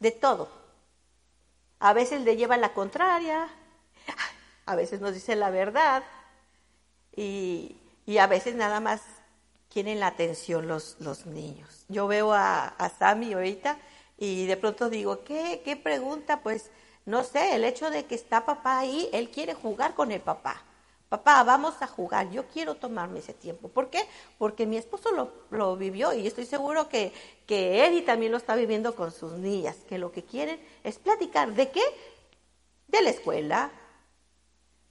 de 0.00 0.10
todo. 0.10 0.65
A 1.78 1.92
veces 1.92 2.22
le 2.22 2.36
llevan 2.36 2.60
la 2.60 2.72
contraria, 2.72 3.48
a 4.66 4.74
veces 4.74 5.00
nos 5.00 5.14
dicen 5.14 5.40
la 5.40 5.50
verdad 5.50 6.02
y, 7.14 7.76
a 8.18 8.26
veces 8.26 8.54
nada 8.54 8.80
más 8.80 9.02
quieren 9.68 10.00
la 10.00 10.08
atención 10.08 10.68
los, 10.68 10.96
los 11.00 11.26
niños. 11.26 11.84
Yo 11.88 12.06
veo 12.06 12.32
a, 12.32 12.66
a 12.68 12.88
Sammy 12.88 13.32
ahorita 13.32 13.78
y 14.16 14.46
de 14.46 14.56
pronto 14.56 14.88
digo, 14.88 15.24
¿qué, 15.24 15.62
¿qué 15.64 15.76
pregunta? 15.76 16.40
Pues 16.40 16.70
no 17.04 17.22
sé, 17.22 17.54
el 17.54 17.64
hecho 17.64 17.90
de 17.90 18.06
que 18.06 18.14
está 18.14 18.44
papá 18.44 18.78
ahí, 18.78 19.08
él 19.12 19.30
quiere 19.30 19.54
jugar 19.54 19.94
con 19.94 20.12
el 20.12 20.20
papá. 20.20 20.62
Papá, 21.08 21.44
vamos 21.44 21.80
a 21.82 21.86
jugar, 21.86 22.30
yo 22.30 22.48
quiero 22.48 22.74
tomarme 22.74 23.20
ese 23.20 23.32
tiempo. 23.32 23.68
¿Por 23.68 23.90
qué? 23.90 24.08
Porque 24.38 24.66
mi 24.66 24.76
esposo 24.76 25.32
lo, 25.50 25.76
vivió 25.76 26.12
y 26.12 26.26
estoy 26.26 26.46
seguro 26.46 26.88
que, 26.88 27.12
que 27.46 27.86
Eddie 27.86 28.02
también 28.02 28.32
lo 28.32 28.38
está 28.38 28.56
viviendo 28.56 28.96
con 28.96 29.12
sus 29.12 29.32
niñas, 29.32 29.76
que 29.88 29.98
lo 29.98 30.10
que 30.10 30.24
quieren 30.24 30.60
es 30.82 30.98
platicar. 30.98 31.52
¿De 31.52 31.70
qué? 31.70 31.82
De 32.88 33.02
la 33.02 33.10
escuela, 33.10 33.70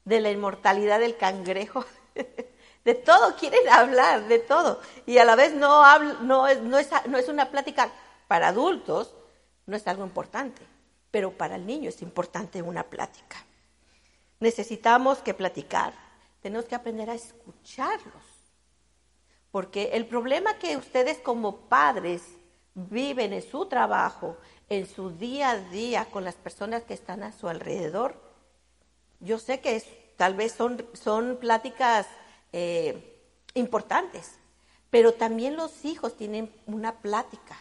de 0.05 0.21
la 0.21 0.31
inmortalidad 0.31 1.01
del 1.01 1.17
cangrejo, 1.17 1.83
de 2.85 2.95
todo 2.95 3.35
quieren 3.35 3.67
hablar, 3.69 4.29
de 4.29 4.39
todo. 4.39 4.79
Y 5.05 5.17
a 5.17 5.25
la 5.25 5.35
vez 5.35 5.53
no, 5.53 5.83
no, 6.21 6.47
es, 6.47 6.61
no, 6.61 6.77
es, 6.77 6.89
no 7.07 7.17
es 7.17 7.27
una 7.27 7.51
plática 7.51 7.91
para 8.29 8.47
adultos, 8.47 9.13
no 9.65 9.75
es 9.75 9.85
algo 9.85 10.05
importante, 10.05 10.61
pero 11.11 11.31
para 11.31 11.55
el 11.55 11.65
niño 11.65 11.89
es 11.89 12.01
importante 12.01 12.61
una 12.61 12.83
plática. 12.83 13.43
Necesitamos 14.39 15.19
que 15.19 15.33
platicar, 15.33 16.04
tenemos 16.45 16.65
que 16.65 16.75
aprender 16.75 17.09
a 17.09 17.15
escucharlos. 17.15 18.23
Porque 19.49 19.89
el 19.93 20.05
problema 20.05 20.59
que 20.59 20.77
ustedes 20.77 21.17
como 21.17 21.61
padres 21.61 22.21
viven 22.75 23.33
en 23.33 23.41
su 23.41 23.65
trabajo, 23.65 24.37
en 24.69 24.85
su 24.85 25.09
día 25.09 25.49
a 25.49 25.57
día 25.57 26.05
con 26.05 26.23
las 26.23 26.35
personas 26.35 26.83
que 26.83 26.93
están 26.93 27.23
a 27.23 27.31
su 27.31 27.47
alrededor, 27.47 28.21
yo 29.19 29.39
sé 29.39 29.59
que 29.59 29.81
tal 30.17 30.35
vez 30.35 30.51
son, 30.51 30.85
son 30.93 31.37
pláticas 31.37 32.05
eh, 32.53 33.23
importantes, 33.55 34.35
pero 34.91 35.15
también 35.15 35.55
los 35.55 35.83
hijos 35.83 36.15
tienen 36.15 36.53
una 36.67 36.99
plática 36.99 37.57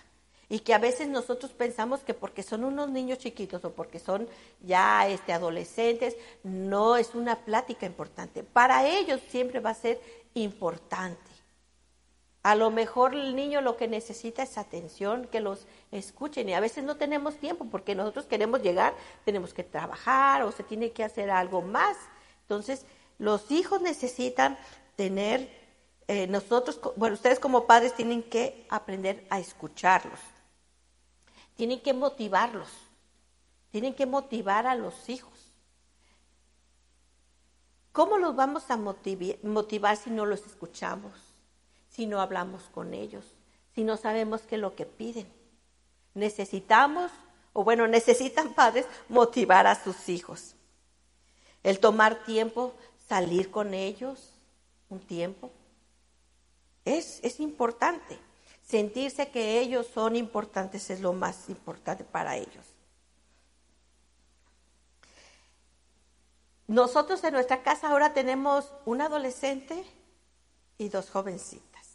y 0.54 0.60
que 0.60 0.72
a 0.72 0.78
veces 0.78 1.08
nosotros 1.08 1.50
pensamos 1.50 2.04
que 2.04 2.14
porque 2.14 2.44
son 2.44 2.62
unos 2.62 2.88
niños 2.88 3.18
chiquitos 3.18 3.64
o 3.64 3.72
porque 3.72 3.98
son 3.98 4.28
ya 4.60 5.08
este, 5.08 5.32
adolescentes, 5.32 6.16
no 6.44 6.96
es 6.96 7.16
una 7.16 7.40
plática 7.44 7.86
importante. 7.86 8.44
Para 8.44 8.86
ellos 8.86 9.20
siempre 9.30 9.58
va 9.58 9.70
a 9.70 9.74
ser 9.74 10.00
importante. 10.34 11.28
A 12.44 12.54
lo 12.54 12.70
mejor 12.70 13.16
el 13.16 13.34
niño 13.34 13.62
lo 13.62 13.76
que 13.76 13.88
necesita 13.88 14.44
es 14.44 14.56
atención, 14.56 15.26
que 15.26 15.40
los 15.40 15.66
escuchen 15.90 16.48
y 16.48 16.54
a 16.54 16.60
veces 16.60 16.84
no 16.84 16.98
tenemos 16.98 17.34
tiempo 17.34 17.66
porque 17.68 17.96
nosotros 17.96 18.26
queremos 18.26 18.62
llegar, 18.62 18.94
tenemos 19.24 19.52
que 19.52 19.64
trabajar 19.64 20.44
o 20.44 20.52
se 20.52 20.62
tiene 20.62 20.92
que 20.92 21.02
hacer 21.02 21.30
algo 21.30 21.62
más. 21.62 21.96
Entonces, 22.42 22.86
los 23.18 23.50
hijos 23.50 23.80
necesitan 23.80 24.56
tener, 24.94 25.50
eh, 26.06 26.28
nosotros, 26.28 26.80
bueno, 26.94 27.14
ustedes 27.14 27.40
como 27.40 27.66
padres 27.66 27.92
tienen 27.96 28.22
que 28.22 28.68
aprender 28.70 29.26
a 29.30 29.40
escucharlos. 29.40 30.20
Tienen 31.56 31.80
que 31.80 31.92
motivarlos. 31.92 32.68
Tienen 33.70 33.94
que 33.94 34.06
motivar 34.06 34.66
a 34.66 34.74
los 34.74 35.08
hijos. 35.08 35.32
¿Cómo 37.92 38.18
los 38.18 38.34
vamos 38.34 38.70
a 38.70 38.76
motivar 38.76 39.96
si 39.96 40.10
no 40.10 40.26
los 40.26 40.44
escuchamos? 40.46 41.12
Si 41.90 42.06
no 42.06 42.20
hablamos 42.20 42.64
con 42.72 42.92
ellos, 42.92 43.24
si 43.72 43.84
no 43.84 43.96
sabemos 43.96 44.42
qué 44.42 44.56
es 44.56 44.60
lo 44.60 44.74
que 44.74 44.84
piden. 44.84 45.32
Necesitamos 46.14 47.12
o 47.52 47.64
bueno, 47.64 47.86
necesitan 47.88 48.52
padres 48.52 48.86
motivar 49.08 49.66
a 49.66 49.82
sus 49.82 50.10
hijos. 50.10 50.54
El 51.62 51.80
tomar 51.80 52.24
tiempo, 52.24 52.74
salir 53.08 53.50
con 53.50 53.72
ellos 53.72 54.34
un 54.90 55.00
tiempo. 55.00 55.50
Es, 56.84 57.20
es 57.22 57.40
importante. 57.40 58.18
Sentirse 58.66 59.28
que 59.28 59.60
ellos 59.60 59.86
son 59.86 60.16
importantes 60.16 60.90
es 60.90 61.00
lo 61.00 61.12
más 61.12 61.48
importante 61.48 62.02
para 62.04 62.36
ellos. 62.36 62.66
Nosotros 66.66 67.22
en 67.24 67.34
nuestra 67.34 67.62
casa 67.62 67.90
ahora 67.90 68.14
tenemos 68.14 68.72
un 68.86 69.02
adolescente 69.02 69.84
y 70.78 70.88
dos 70.88 71.10
jovencitas. 71.10 71.86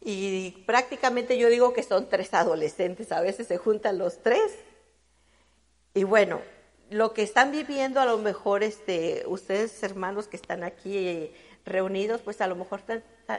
Y 0.00 0.62
prácticamente 0.64 1.36
yo 1.38 1.48
digo 1.48 1.72
que 1.72 1.82
son 1.82 2.08
tres 2.08 2.32
adolescentes, 2.34 3.10
a 3.10 3.20
veces 3.20 3.48
se 3.48 3.58
juntan 3.58 3.98
los 3.98 4.22
tres. 4.22 4.54
Y 5.92 6.04
bueno, 6.04 6.40
lo 6.90 7.12
que 7.12 7.22
están 7.22 7.50
viviendo 7.50 8.00
a 8.00 8.06
lo 8.06 8.18
mejor 8.18 8.62
este, 8.62 9.24
ustedes 9.26 9.82
hermanos 9.82 10.28
que 10.28 10.36
están 10.36 10.62
aquí 10.62 11.32
reunidos, 11.66 12.22
pues 12.22 12.40
a 12.40 12.46
lo 12.46 12.56
mejor 12.56 12.82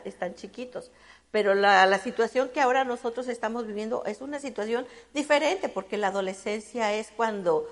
están, 0.03 0.35
chiquitos. 0.35 0.91
Pero 1.31 1.53
la, 1.53 1.97
situación 1.99 2.49
que 2.49 2.61
ahora 2.61 2.83
nosotros 2.83 3.27
estamos 3.27 3.67
viviendo 3.67 4.03
es 4.05 4.21
una 4.21 4.39
situación 4.39 4.87
diferente, 5.13 5.69
porque 5.69 5.97
la 5.97 6.07
adolescencia 6.07 6.93
es 6.93 7.11
cuando 7.15 7.67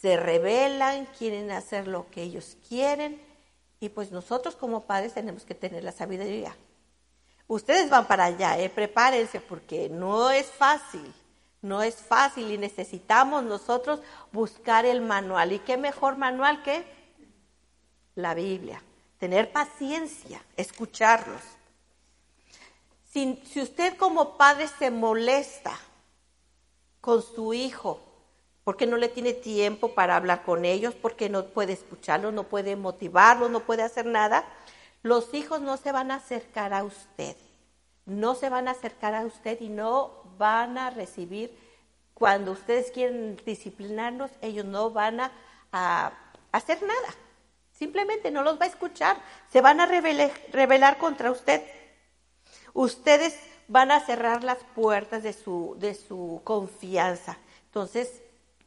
se 0.00 0.16
rebelan, 0.16 1.06
quieren 1.18 1.50
hacer 1.50 1.88
lo 1.88 2.08
que 2.10 2.22
ellos 2.22 2.56
quieren, 2.68 3.20
y 3.80 3.88
pues 3.88 4.12
nosotros 4.12 4.54
como 4.54 4.84
padres 4.84 5.14
tenemos 5.14 5.44
que 5.44 5.54
tener 5.54 5.82
la 5.82 5.90
sabiduría. 5.90 6.54
Ustedes 7.48 7.90
van 7.90 8.06
para 8.06 8.26
allá, 8.26 8.58
eh, 8.58 8.70
prepárense, 8.70 9.40
porque 9.40 9.88
no 9.88 10.30
es 10.30 10.46
fácil. 10.46 11.12
No 11.60 11.80
es 11.82 11.94
fácil 11.94 12.50
y 12.50 12.58
necesitamos 12.58 13.44
nosotros 13.44 14.00
buscar 14.32 14.84
el 14.84 15.00
manual. 15.00 15.52
¿Y 15.52 15.60
qué 15.60 15.76
mejor 15.76 16.16
manual 16.16 16.62
que 16.62 16.84
la 18.16 18.34
Biblia? 18.34 18.82
Tener 19.18 19.52
paciencia, 19.52 20.42
escucharlos. 20.56 21.40
Si, 23.12 23.42
si 23.44 23.60
usted 23.60 23.96
como 23.96 24.36
padre 24.36 24.68
se 24.68 24.90
molesta 24.90 25.78
con 27.00 27.22
su 27.22 27.52
hijo, 27.52 28.00
porque 28.64 28.86
no 28.86 28.96
le 28.96 29.08
tiene 29.08 29.32
tiempo 29.32 29.94
para 29.94 30.16
hablar 30.16 30.44
con 30.44 30.64
ellos, 30.64 30.94
porque 30.94 31.28
no 31.28 31.46
puede 31.46 31.72
escucharlos, 31.72 32.32
no 32.32 32.44
puede 32.44 32.76
motivarlos, 32.76 33.50
no 33.50 33.60
puede 33.60 33.82
hacer 33.82 34.06
nada, 34.06 34.44
los 35.02 35.34
hijos 35.34 35.60
no 35.60 35.76
se 35.76 35.92
van 35.92 36.10
a 36.10 36.16
acercar 36.16 36.72
a 36.72 36.84
usted. 36.84 37.36
No 38.06 38.34
se 38.34 38.48
van 38.48 38.68
a 38.68 38.72
acercar 38.72 39.14
a 39.14 39.26
usted 39.26 39.60
y 39.60 39.68
no 39.68 40.22
van 40.38 40.78
a 40.78 40.90
recibir, 40.90 41.56
cuando 42.14 42.52
ustedes 42.52 42.90
quieren 42.92 43.40
disciplinarnos, 43.44 44.30
ellos 44.42 44.64
no 44.64 44.90
van 44.90 45.20
a, 45.72 46.12
hacer 46.52 46.80
nada. 46.82 47.14
Simplemente 47.72 48.30
no 48.30 48.42
los 48.42 48.60
va 48.60 48.66
a 48.66 48.68
escuchar. 48.68 49.16
Se 49.50 49.60
van 49.60 49.80
a 49.80 49.86
rebelar, 49.86 50.98
contra 50.98 51.30
usted. 51.30 51.62
Ustedes 52.74 53.38
van 53.68 53.90
a 53.90 54.00
cerrar 54.00 54.44
las 54.44 54.58
puertas 54.74 55.22
de 55.22 55.32
su, 55.32 55.76
de 55.78 55.94
su 55.94 56.40
confianza. 56.44 57.38
Entonces, 57.66 58.22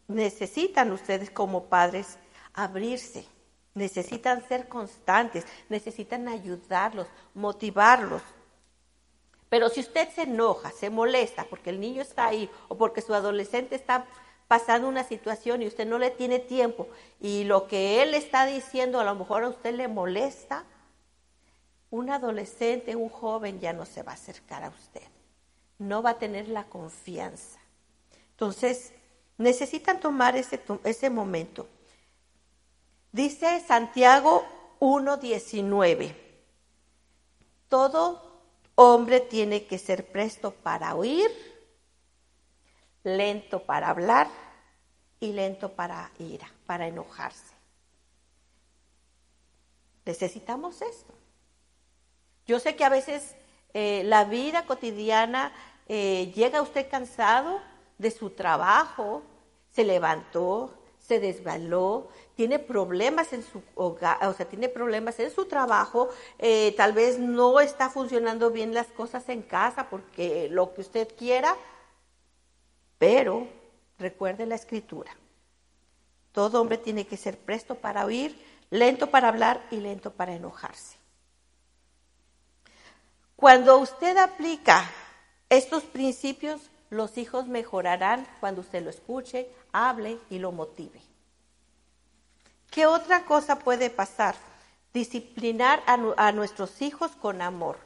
necesitan 0.07 0.91
ustedes 0.91 1.29
como 1.29 1.65
padres 1.65 2.17
abrirse. 2.53 3.25
Necesitan 3.73 4.47
ser 4.47 4.69
constantes, 4.69 5.45
necesitan 5.67 6.27
ayudarlos, 6.27 7.07
motivarlos. 7.33 8.21
Pero 9.49 9.69
si 9.69 9.81
usted 9.81 10.09
se 10.09 10.23
enoja, 10.23 10.71
se 10.71 10.89
molesta 10.89 11.45
porque 11.49 11.69
el 11.69 11.79
niño 11.79 12.01
está 12.01 12.27
ahí 12.27 12.49
o 12.67 12.77
porque 12.77 13.01
su 13.01 13.13
adolescente 13.13 13.75
está 13.75 14.05
pasando 14.47 14.87
una 14.87 15.03
situación 15.03 15.61
y 15.61 15.67
usted 15.67 15.85
no 15.87 15.99
le 15.99 16.11
tiene 16.11 16.39
tiempo 16.39 16.87
y 17.19 17.45
lo 17.45 17.67
que 17.67 18.01
él 18.03 18.13
está 18.13 18.45
diciendo 18.45 18.99
a 18.99 19.03
lo 19.03 19.15
mejor 19.15 19.43
a 19.43 19.49
usted 19.49 19.73
le 19.73 19.87
molesta, 19.87 20.63
un 21.89 22.09
adolescente, 22.09 22.95
un 22.95 23.09
joven 23.09 23.59
ya 23.59 23.73
no 23.73 23.85
se 23.85 24.03
va 24.03 24.11
a 24.11 24.15
acercar 24.15 24.63
a 24.63 24.69
usted. 24.69 25.07
No 25.77 26.01
va 26.01 26.11
a 26.11 26.19
tener 26.19 26.47
la 26.47 26.65
confianza. 26.65 27.59
Entonces, 28.31 28.93
necesitan 29.37 29.99
tomar 29.99 30.35
ese, 30.35 31.09
momento. 31.09 31.67
Dice 33.11 33.63
Santiago 33.65 34.45
1.19, 34.79 36.15
todo 37.69 38.25
Hombre 38.77 39.21
tiene 39.21 39.65
que 39.67 39.77
ser 39.77 40.11
presto 40.11 40.51
para 40.51 40.95
oír, 40.95 41.31
lento 43.03 43.63
para 43.63 43.89
hablar 43.89 44.27
y 45.21 45.31
lento 45.31 45.73
para 45.73 46.11
ira, 46.19 46.51
para 46.65 46.85
enojarse. 46.85 47.55
Necesitamos 50.05 50.81
esto. 50.81 51.13
Yo 52.45 52.59
sé 52.59 52.75
que 52.75 52.85
a 52.85 52.89
veces 52.89 53.35
eh, 53.73 54.03
la 54.05 54.25
vida 54.25 54.65
cotidiana 54.65 55.51
eh, 55.87 56.31
llega 56.35 56.61
usted 56.61 56.89
cansado 56.89 57.59
de 57.97 58.11
su 58.11 58.29
trabajo, 58.29 59.23
se 59.71 59.83
levantó, 59.83 60.73
se 60.99 61.19
desvaló, 61.19 62.07
tiene 62.35 62.59
problemas 62.59 63.31
en 63.33 63.43
su 63.43 63.61
hogar, 63.75 64.25
o 64.25 64.33
sea, 64.33 64.47
tiene 64.47 64.69
problemas 64.69 65.19
en 65.19 65.31
su 65.31 65.45
trabajo, 65.45 66.09
eh, 66.39 66.73
tal 66.77 66.93
vez 66.93 67.19
no 67.19 67.59
está 67.59 67.89
funcionando 67.89 68.49
bien 68.51 68.73
las 68.73 68.87
cosas 68.87 69.29
en 69.29 69.41
casa 69.41 69.89
porque 69.89 70.47
lo 70.49 70.73
que 70.73 70.81
usted 70.81 71.07
quiera, 71.15 71.55
pero 72.97 73.47
recuerde 73.99 74.45
la 74.45 74.55
escritura. 74.55 75.15
Todo 76.31 76.61
hombre 76.61 76.77
tiene 76.77 77.05
que 77.07 77.17
ser 77.17 77.37
presto 77.37 77.75
para 77.75 78.05
oír, 78.05 78.37
lento 78.69 79.09
para 79.09 79.29
hablar 79.29 79.65
y 79.71 79.77
lento 79.77 80.11
para 80.11 80.33
enojarse. 80.33 80.94
Cuando 83.35 83.77
usted 83.77 84.17
aplica 84.17 84.89
estos 85.49 85.83
principios, 85.83 86.61
los 86.89 87.17
hijos 87.17 87.47
mejorarán 87.47 88.27
cuando 88.39 88.61
usted 88.61 88.83
lo 88.83 88.89
escuche, 88.89 89.49
hable 89.71 90.17
y 90.29 90.39
lo 90.39 90.51
motive. 90.51 91.01
¿Qué 92.71 92.85
otra 92.85 93.25
cosa 93.25 93.59
puede 93.59 93.89
pasar? 93.89 94.35
Disciplinar 94.93 95.83
a, 95.85 96.31
nuestros 96.31 96.81
hijos 96.81 97.11
con 97.11 97.41
amor. 97.41 97.77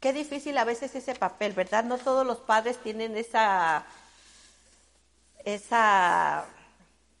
Qué 0.00 0.12
difícil 0.12 0.56
a 0.58 0.64
veces 0.64 0.94
ese 0.94 1.14
papel, 1.14 1.52
¿verdad? 1.52 1.84
No 1.84 1.98
todos 1.98 2.26
los 2.26 2.38
padres 2.38 2.78
tienen 2.78 3.16
esa, 3.16 3.84
esa, 5.44 6.46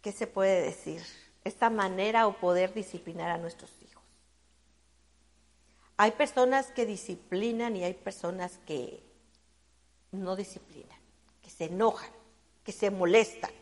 ¿qué 0.00 0.12
se 0.12 0.26
puede 0.26 0.62
decir? 0.62 1.02
Esta 1.44 1.70
manera 1.70 2.26
o 2.26 2.32
poder 2.32 2.72
disciplinar 2.72 3.30
a 3.30 3.38
nuestros. 3.38 3.70
Hay 6.02 6.10
personas 6.10 6.66
que 6.72 6.84
disciplinan 6.84 7.76
y 7.76 7.84
hay 7.84 7.94
personas 7.94 8.58
que 8.66 9.04
no 10.10 10.34
disciplinan, 10.34 10.98
que 11.40 11.48
se 11.48 11.66
enojan, 11.66 12.10
que 12.64 12.72
se 12.72 12.90
molestan. 12.90 13.52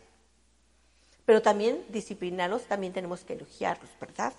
Pero 1.23 1.43
también 1.43 1.85
disciplinarlos, 1.89 2.63
también 2.63 2.93
tenemos 2.93 3.23
que 3.23 3.33
elogiarlos, 3.33 3.91
¿verdad? 3.99 4.33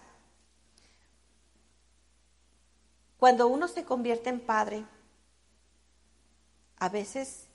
Cuando 3.18 3.46
uno 3.46 3.68
se 3.68 3.84
convierte 3.84 4.30
en 4.30 4.40
padre, 4.40 4.84
a 6.78 6.88
veces 6.88 7.46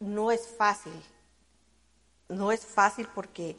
no 0.00 0.32
es 0.32 0.48
fácil. 0.48 1.00
No 2.28 2.50
es 2.50 2.66
fácil 2.66 3.06
porque 3.14 3.56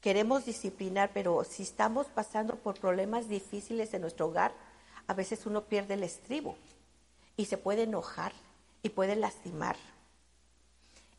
queremos 0.00 0.46
disciplinar, 0.46 1.12
pero 1.14 1.44
si 1.44 1.62
estamos 1.62 2.08
pasando 2.08 2.56
por 2.56 2.80
problemas 2.80 3.28
difíciles 3.28 3.94
en 3.94 4.00
nuestro 4.00 4.26
hogar, 4.26 4.52
a 5.06 5.14
veces 5.14 5.46
uno 5.46 5.64
pierde 5.64 5.94
el 5.94 6.02
estribo 6.02 6.56
y 7.36 7.46
se 7.46 7.58
puede 7.58 7.84
enojar 7.84 8.32
y 8.82 8.90
puede 8.90 9.16
lastimar. 9.16 9.76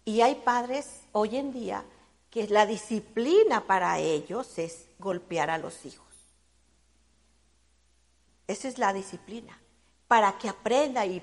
Y 0.06 0.21
hay 0.21 0.36
padres 0.36 1.02
hoy 1.12 1.38
en 1.38 1.52
día 1.52 1.84
que 2.30 2.47
la 2.47 2.65
disciplina 2.65 3.65
para 3.65 4.00
ellos 4.00 4.58
es 4.58 4.88
golpear 5.00 5.50
a 5.50 5.58
los 5.58 5.86
hijos. 5.86 6.06
Esa 8.47 8.67
es 8.67 8.78
la 8.78 8.93
disciplina, 8.93 9.60
para 10.08 10.38
que 10.38 10.47
aprenda 10.47 11.06
y 11.06 11.21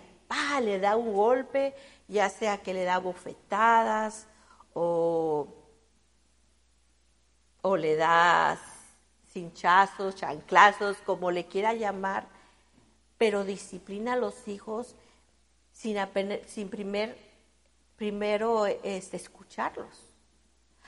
le 0.61 0.79
da 0.79 0.96
un 0.96 1.14
golpe, 1.14 1.74
ya 2.09 2.29
sea 2.29 2.62
que 2.62 2.74
le 2.74 2.85
da 2.85 2.98
bofetadas 2.98 4.27
o, 4.72 5.48
o 7.62 7.77
le 7.77 7.96
da 7.96 8.59
cinchazos, 9.33 10.16
chanclazos, 10.16 10.96
como 10.98 11.31
le 11.31 11.46
quiera 11.46 11.72
llamar, 11.74 12.27
pero 13.18 13.44
disciplina 13.44 14.14
a 14.14 14.16
los 14.16 14.48
hijos 14.48 14.94
sin, 15.72 15.96
sin 16.46 16.68
primer, 16.68 17.16
primero 17.96 18.66
este, 18.66 19.16
escucharlos. 19.16 20.00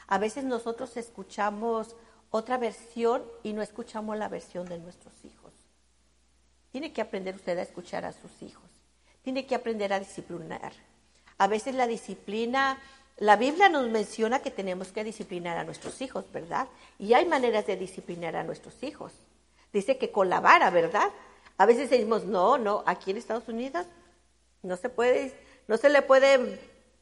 A 0.06 0.18
veces 0.18 0.44
nosotros 0.44 0.96
escuchamos 0.96 1.96
otra 2.30 2.58
versión 2.58 3.24
y 3.42 3.52
no 3.52 3.62
escuchamos 3.62 4.16
la 4.16 4.28
versión 4.28 4.68
de 4.68 4.78
nuestros 4.78 5.24
hijos. 5.24 5.52
Tiene 6.72 6.92
que 6.92 7.00
aprender 7.00 7.34
usted 7.34 7.58
a 7.58 7.62
escuchar 7.62 8.04
a 8.04 8.12
sus 8.12 8.42
hijos. 8.42 8.70
Tiene 9.22 9.46
que 9.46 9.54
aprender 9.54 9.92
a 9.92 9.98
disciplinar. 9.98 10.72
A 11.38 11.46
veces 11.48 11.74
la 11.74 11.86
disciplina 11.86 12.78
la 13.18 13.36
Biblia 13.36 13.70
nos 13.70 13.88
menciona 13.88 14.40
que 14.40 14.50
tenemos 14.50 14.88
que 14.88 15.02
disciplinar 15.02 15.56
a 15.56 15.64
nuestros 15.64 16.02
hijos, 16.02 16.30
¿verdad? 16.32 16.68
Y 16.98 17.14
hay 17.14 17.24
maneras 17.24 17.66
de 17.66 17.76
disciplinar 17.76 18.36
a 18.36 18.44
nuestros 18.44 18.82
hijos. 18.82 19.12
Dice 19.72 19.96
que 19.96 20.10
con 20.10 20.28
la 20.28 20.40
vara, 20.40 20.68
¿verdad? 20.68 21.10
A 21.58 21.66
veces 21.66 21.90
decimos, 21.90 22.24
no, 22.24 22.58
no, 22.58 22.82
aquí 22.86 23.10
en 23.10 23.16
Estados 23.16 23.48
Unidos 23.48 23.86
no 24.62 24.76
se 24.76 24.88
puede, 24.88 25.32
no 25.68 25.76
se 25.76 25.88
le 25.88 26.02
puede 26.02 26.60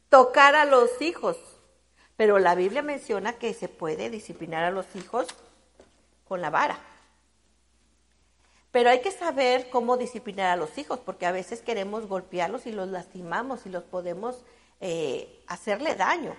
tocar 0.08 0.54
a 0.54 0.64
los 0.64 1.02
hijos. 1.02 1.36
Pero 2.16 2.38
la 2.38 2.54
Biblia 2.54 2.82
menciona 2.82 3.32
que 3.32 3.54
se 3.54 3.68
puede 3.68 4.10
disciplinar 4.10 4.64
a 4.64 4.70
los 4.70 4.86
hijos 4.94 5.26
con 6.28 6.40
la 6.40 6.50
vara. 6.50 6.78
Pero 8.70 8.90
hay 8.90 9.00
que 9.00 9.10
saber 9.10 9.70
cómo 9.70 9.96
disciplinar 9.96 10.50
a 10.50 10.56
los 10.56 10.78
hijos, 10.78 10.98
porque 10.98 11.26
a 11.26 11.32
veces 11.32 11.62
queremos 11.62 12.06
golpearlos 12.06 12.66
y 12.66 12.72
los 12.72 12.88
lastimamos 12.88 13.66
y 13.66 13.70
los 13.70 13.84
podemos 13.84 14.44
eh, 14.80 15.42
hacerle 15.46 15.94
daño. 15.94 16.34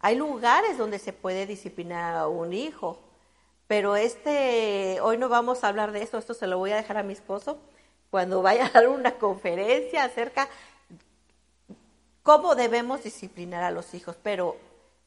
Hay 0.00 0.16
lugares 0.16 0.78
donde 0.78 0.98
se 0.98 1.12
puede 1.12 1.46
disciplinar 1.46 2.16
a 2.16 2.28
un 2.28 2.52
hijo, 2.52 2.98
pero 3.66 3.96
este, 3.96 4.98
hoy 5.00 5.18
no 5.18 5.28
vamos 5.28 5.64
a 5.64 5.68
hablar 5.68 5.92
de 5.92 6.02
eso, 6.02 6.18
esto 6.18 6.34
se 6.34 6.46
lo 6.46 6.58
voy 6.58 6.72
a 6.72 6.76
dejar 6.76 6.96
a 6.96 7.02
mi 7.02 7.12
esposo 7.12 7.58
cuando 8.10 8.42
vaya 8.42 8.66
a 8.66 8.70
dar 8.70 8.88
una 8.88 9.18
conferencia 9.18 10.04
acerca 10.04 10.48
cómo 12.22 12.54
debemos 12.54 13.04
disciplinar 13.04 13.62
a 13.62 13.70
los 13.70 13.94
hijos. 13.94 14.16
Pero, 14.22 14.56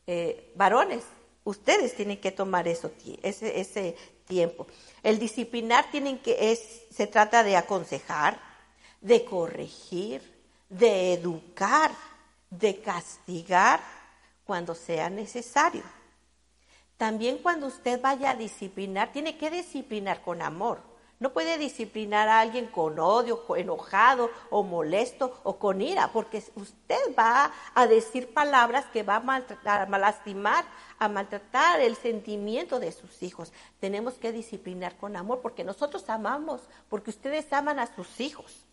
eh, 0.08 0.52
varones, 0.56 1.04
ustedes 1.44 1.96
tienen 1.96 2.20
que 2.20 2.32
tomar 2.32 2.68
eso, 2.68 2.92
ese, 3.22 3.60
ese 3.60 3.96
tiempo. 4.28 4.68
El 5.04 5.20
disciplinar 5.20 5.90
tienen 5.92 6.20
que, 6.20 6.52
es, 6.52 6.86
se 6.92 7.08
trata 7.08 7.44
de 7.44 7.56
aconsejar, 7.58 8.40
de 9.02 9.26
corregir, 9.26 10.22
de 10.70 11.14
educar 11.14 11.92
de 12.50 12.82
castigar 12.82 13.80
cuando 14.46 14.74
sea 14.76 15.10
necesario. 15.10 15.84
También 17.00 17.38
cuando 17.38 17.68
usted 17.68 18.02
vaya 18.02 18.32
a 18.32 18.36
disciplinar, 18.36 19.14
tiene 19.14 19.38
que 19.38 19.50
disciplinar 19.50 20.22
con 20.22 20.42
amor. 20.42 20.82
No 21.18 21.32
puede 21.32 21.58
disciplinar 21.58 22.28
a 22.28 22.42
alguien 22.42 22.68
con 22.68 23.00
odio, 23.00 23.46
enojado 23.56 24.30
o 24.50 24.64
molesto 24.64 25.40
o 25.44 25.58
con 25.58 25.82
ira, 25.82 26.12
porque 26.12 26.44
usted 26.56 27.16
va 27.18 27.54
a 27.74 27.88
decir 27.88 28.34
palabras 28.34 28.84
que 28.92 29.04
va 29.04 29.16
a, 29.16 29.20
maltratar, 29.22 29.88
a 29.90 29.98
lastimar, 29.98 30.66
a 30.98 31.08
maltratar 31.08 31.80
el 31.80 31.96
sentimiento 31.96 32.82
de 32.82 32.92
sus 32.92 33.24
hijos. 33.24 33.54
Tenemos 33.80 34.16
que 34.16 34.34
disciplinar 34.34 34.98
con 34.98 35.16
amor, 35.16 35.40
porque 35.40 35.64
nosotros 35.64 36.10
amamos, 36.10 36.60
porque 36.90 37.12
ustedes 37.12 37.52
aman 37.54 37.80
a 37.80 37.96
sus 37.96 38.20
hijos 38.20 38.66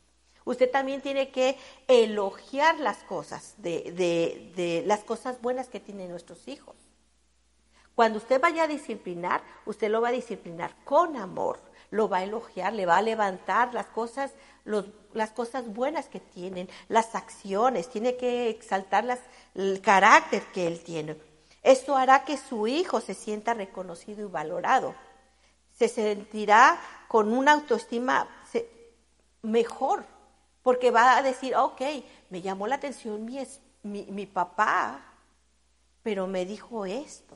usted 0.44 0.70
también 0.70 1.00
tiene 1.00 1.30
que 1.30 1.58
elogiar 1.88 2.78
las 2.78 2.98
cosas, 2.98 3.54
de, 3.58 4.84
las 4.86 5.02
cosas 5.02 5.42
buenas 5.42 5.68
que 5.68 5.80
tienen 5.80 6.08
nuestros 6.08 6.46
hijos. 6.46 6.85
Cuando 7.96 8.18
usted 8.18 8.40
vaya 8.40 8.64
a 8.64 8.68
disciplinar, 8.68 9.42
usted 9.64 9.90
lo 9.90 10.00
va 10.00 10.10
a 10.10 10.12
disciplinar 10.12 10.76
con 10.84 11.16
amor, 11.16 11.58
lo 11.90 12.08
va 12.08 12.18
a 12.18 12.24
elogiar, 12.24 12.72
le 12.74 12.86
va 12.86 12.98
a 12.98 13.02
levantar 13.02 13.74
las 13.74 13.86
cosas, 13.86 14.32
las 14.64 15.30
cosas 15.30 15.66
buenas 15.66 16.08
que 16.08 16.20
tienen, 16.20 16.68
las 16.88 17.14
acciones, 17.14 17.88
tiene 17.88 18.16
que 18.16 18.50
exaltar 18.50 19.18
el 19.54 19.80
carácter 19.80 20.42
que 20.52 20.68
él 20.68 20.84
tiene. 20.84 21.16
Esto 21.62 21.96
hará 21.96 22.24
que 22.24 22.36
su 22.36 22.68
hijo 22.68 23.00
se 23.00 23.14
sienta 23.14 23.54
reconocido 23.54 24.28
y 24.28 24.30
valorado. 24.30 24.94
Se 25.72 25.88
sentirá 25.88 26.78
con 27.08 27.32
una 27.32 27.52
autoestima 27.52 28.28
mejor, 29.40 30.04
porque 30.62 30.90
va 30.90 31.16
a 31.16 31.22
decir, 31.22 31.56
ok, 31.56 31.80
me 32.28 32.42
llamó 32.42 32.66
la 32.66 32.76
atención 32.76 33.24
mi, 33.24 33.42
mi, 33.82 34.26
papá, 34.26 35.14
pero 36.02 36.26
me 36.26 36.44
dijo 36.44 36.84
esto. 36.84 37.35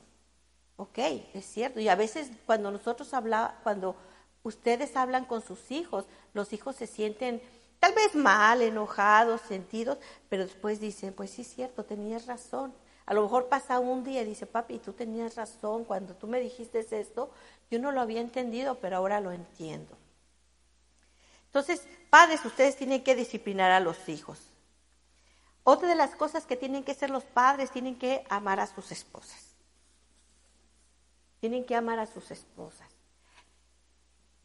Ok, 0.81 0.97
es 1.35 1.45
cierto. 1.45 1.79
Y 1.79 1.89
a 1.89 1.95
veces 1.95 2.31
cuando 2.47 2.71
nosotros 2.71 3.13
hablamos, 3.13 3.51
cuando 3.61 3.95
ustedes 4.41 4.95
hablan 4.95 5.25
con 5.25 5.43
sus 5.43 5.69
hijos, 5.69 6.05
los 6.33 6.53
hijos 6.53 6.75
se 6.75 6.87
sienten 6.87 7.39
tal 7.79 7.93
vez 7.93 8.15
mal, 8.15 8.63
enojados, 8.63 9.41
sentidos, 9.41 9.99
pero 10.27 10.41
después 10.41 10.79
dicen, 10.79 11.13
pues 11.13 11.29
sí 11.29 11.43
es 11.43 11.53
cierto, 11.53 11.85
tenías 11.85 12.25
razón. 12.25 12.73
A 13.05 13.13
lo 13.13 13.21
mejor 13.21 13.47
pasa 13.47 13.77
un 13.77 14.03
día 14.03 14.23
y 14.23 14.25
dice, 14.25 14.47
papi, 14.47 14.79
tú 14.79 14.93
tenías 14.93 15.35
razón, 15.35 15.85
cuando 15.85 16.15
tú 16.15 16.25
me 16.25 16.39
dijiste 16.39 16.79
esto, 16.79 17.29
yo 17.69 17.77
no 17.77 17.91
lo 17.91 18.01
había 18.01 18.19
entendido, 18.19 18.79
pero 18.79 18.97
ahora 18.97 19.21
lo 19.21 19.31
entiendo. 19.31 19.95
Entonces, 21.45 21.85
padres, 22.09 22.43
ustedes 22.43 22.75
tienen 22.75 23.03
que 23.03 23.13
disciplinar 23.13 23.69
a 23.69 23.81
los 23.81 24.09
hijos. 24.09 24.39
Otra 25.63 25.87
de 25.87 25.95
las 25.95 26.15
cosas 26.15 26.47
que 26.47 26.57
tienen 26.57 26.83
que 26.83 26.93
hacer 26.93 27.11
los 27.11 27.23
padres, 27.23 27.69
tienen 27.69 27.99
que 27.99 28.25
amar 28.29 28.59
a 28.59 28.65
sus 28.65 28.91
esposas. 28.91 29.50
Tienen 31.41 31.65
que 31.65 31.75
amar 31.75 31.99
a 31.99 32.05
sus 32.05 32.31
esposas. 32.31 32.87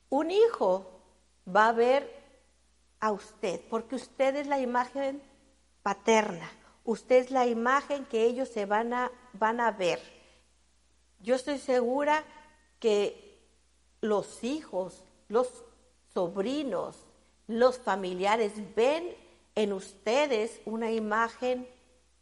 Un 0.09 0.33
hijo 0.33 0.85
va 1.47 1.69
a 1.69 1.73
ver 1.73 2.11
a 2.99 3.13
usted, 3.13 3.61
porque 3.71 3.95
usted 3.95 4.35
es 4.35 4.49
la 4.49 4.59
imagen 4.59 5.23
paterna, 5.83 6.51
usted 6.85 7.17
es 7.17 7.31
la 7.31 7.47
imagen 7.47 8.07
que 8.07 8.25
ellos 8.25 8.49
se 8.49 8.67
van 8.67 8.93
a, 8.93 9.13
van 9.35 9.61
a 9.61 9.71
ver. 9.71 10.01
Yo 11.21 11.37
estoy 11.37 11.59
segura 11.59 12.25
que 12.81 13.39
los 14.01 14.43
hijos, 14.43 15.05
los 15.29 15.65
sobrinos, 16.13 16.97
los 17.47 17.79
familiares 17.79 18.53
ven 18.75 19.15
en 19.55 19.73
ustedes 19.73 20.61
una 20.65 20.91
imagen 20.91 21.69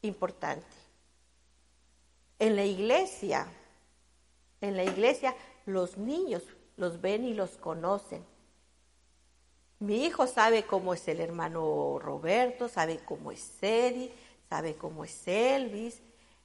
importante. 0.03 0.67
En 2.39 2.57
la 2.57 2.65
iglesia, 2.65 3.47
en 4.65 4.77
la 4.77 4.85
iglesia 4.85 5.35
los 5.67 5.97
niños 5.97 6.43
los 6.77 7.01
ven 7.01 7.25
y 7.25 7.35
los 7.35 7.57
conocen. 7.57 8.25
Mi 9.79 10.05
hijo 10.05 10.27
sabe 10.27 10.65
cómo 10.65 10.95
es 10.95 11.07
el 11.09 11.21
hermano 11.21 11.99
Roberto, 11.99 12.69
sabe 12.69 13.01
cómo 13.05 13.31
es 13.31 13.63
Eddie, 13.63 14.13
sabe 14.49 14.77
cómo 14.77 15.05
es 15.05 15.29
Elvis, 15.29 16.01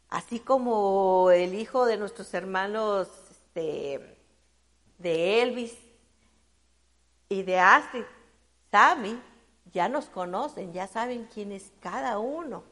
así 0.09 0.39
como 0.39 1.31
el 1.31 1.53
hijo 1.53 1.85
de 1.85 1.97
nuestros 1.97 2.33
hermanos 2.33 3.07
este, 3.31 4.17
de 4.97 5.41
Elvis 5.41 5.77
y 7.29 7.43
de 7.43 7.59
Astrid, 7.59 8.03
Sammy, 8.71 9.19
ya 9.71 9.89
nos 9.89 10.05
conocen, 10.05 10.73
ya 10.73 10.87
saben 10.87 11.27
quién 11.33 11.51
es 11.51 11.71
cada 11.79 12.19
uno. 12.19 12.63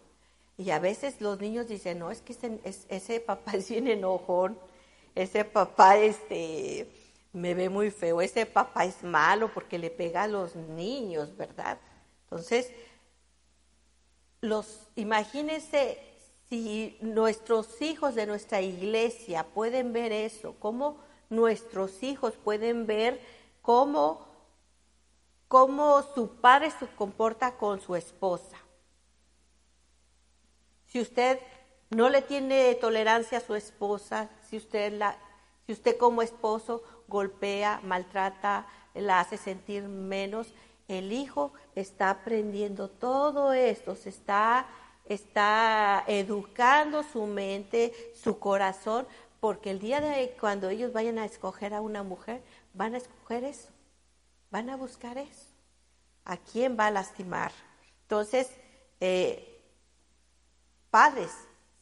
Y 0.58 0.72
a 0.72 0.80
veces 0.80 1.22
los 1.22 1.40
niños 1.40 1.68
dicen, 1.68 2.00
no, 2.00 2.10
es 2.10 2.22
que 2.22 2.36
ese, 2.64 3.20
papá 3.20 3.52
es 3.54 3.70
bien 3.70 3.88
enojón, 3.88 4.58
ese 5.22 5.46
papá 5.46 5.98
este, 5.98 6.90
me 7.34 7.54
ve 7.54 7.70
muy 7.70 7.92
feo, 7.92 8.22
ese 8.22 8.46
papá 8.46 8.86
es 8.86 9.04
malo 9.04 9.52
porque 9.54 9.78
le 9.78 9.90
pega 9.90 10.24
a 10.24 10.28
los 10.28 10.56
niños, 10.56 11.36
¿verdad? 11.36 11.78
Entonces, 12.24 12.72
los, 14.42 14.88
imagínense 14.96 15.98
si 16.50 16.98
nuestros 17.02 17.82
hijos 17.82 18.16
de 18.16 18.26
nuestra 18.26 18.62
iglesia 18.62 19.44
pueden 19.44 19.94
ver 19.94 20.12
eso, 20.12 20.56
cómo 20.60 20.98
nuestros 21.30 22.04
hijos 22.04 22.34
pueden 22.36 22.86
ver 22.88 23.20
cómo 23.62 24.28
cómo 25.48 26.04
su 26.14 26.30
padre 26.42 26.72
se 26.72 26.88
comporta 26.88 27.58
con 27.58 27.80
su 27.80 27.96
esposa. 27.96 28.58
Si 30.86 31.02
usted 31.02 31.40
no 31.90 32.10
le 32.10 32.22
tiene 32.22 32.76
tolerancia 32.76 33.38
a 33.38 33.42
su 33.42 33.56
esposa, 33.56 34.30
si 34.50 34.58
usted, 34.58 34.94
la, 34.94 35.18
si 35.66 35.74
usted 35.74 35.98
como 35.98 36.22
esposo 36.22 36.84
golpea, 37.08 37.82
maltrata, 37.84 38.68
la 38.94 39.20
hace 39.20 39.38
sentir 39.38 39.84
menos, 39.84 40.54
el 40.88 41.12
hijo 41.12 41.54
está 41.76 42.10
aprendiendo 42.10 42.90
todo 42.90 43.54
esto, 43.54 43.96
se 43.96 44.10
está, 44.10 44.68
está 45.06 46.04
educando 46.08 47.04
su 47.04 47.26
mente, 47.26 47.94
su 48.16 48.40
corazón, 48.40 49.08
porque 49.40 49.72
el 49.72 49.80
día 49.80 50.02
de 50.02 50.36
cuando 50.40 50.70
ellos 50.70 50.94
vayan 50.94 51.20
a 51.20 51.26
escoger 51.26 51.74
a 51.74 51.82
una 51.82 52.04
mujer, 52.04 52.42
van 52.74 52.96
a 52.96 52.98
escoger 52.98 53.44
eso. 53.44 53.70
Van 54.50 54.70
a 54.70 54.78
buscar 54.78 55.18
eso. 55.18 55.48
¿A 56.26 56.38
quién 56.38 56.78
va 56.80 56.88
a 56.88 56.92
lastimar? 56.92 57.52
Entonces, 58.04 58.50
eh, 59.00 59.62
padres, 60.90 61.32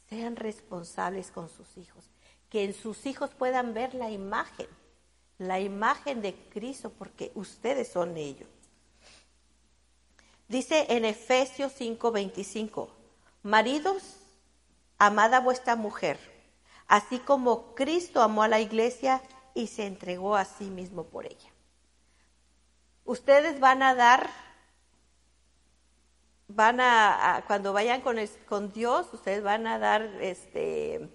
sean 0.09 0.35
responsables 0.35 1.31
con 1.31 1.49
sus 1.49 1.77
hijos. 1.77 2.05
Que 2.49 2.63
en 2.63 2.73
sus 2.73 3.05
hijos 3.05 3.31
puedan 3.31 3.73
ver 3.73 3.95
la 3.95 4.09
imagen, 4.11 4.67
la 5.37 5.59
imagen 5.59 6.21
de 6.21 6.35
Cristo, 6.53 6.91
porque 6.91 7.31
ustedes 7.35 7.91
son 7.91 8.15
ellos. 8.17 8.47
Dice 10.47 10.85
en 10.89 11.05
Efesios 11.05 11.73
5:25, 11.73 12.89
maridos, 13.41 14.03
amad 14.99 15.33
a 15.33 15.39
vuestra 15.39 15.75
mujer, 15.75 16.19
así 16.87 17.19
como 17.19 17.73
Cristo 17.73 18.21
amó 18.21 18.43
a 18.43 18.47
la 18.47 18.59
iglesia 18.59 19.21
y 19.53 19.67
se 19.67 19.87
entregó 19.87 20.35
a 20.35 20.45
sí 20.45 20.65
mismo 20.65 21.03
por 21.05 21.25
ella 21.25 21.55
ustedes 23.05 23.59
van 23.59 23.83
a 23.83 23.95
dar 23.95 24.29
van 26.47 26.79
a, 26.79 27.43
cuando 27.47 27.73
vayan 27.73 28.01
con, 28.01 28.17
con 28.47 28.71
Dios, 28.71 29.07
ustedes 29.13 29.43
van 29.43 29.67
a 29.67 29.79
dar 29.79 30.01
este 30.21 31.09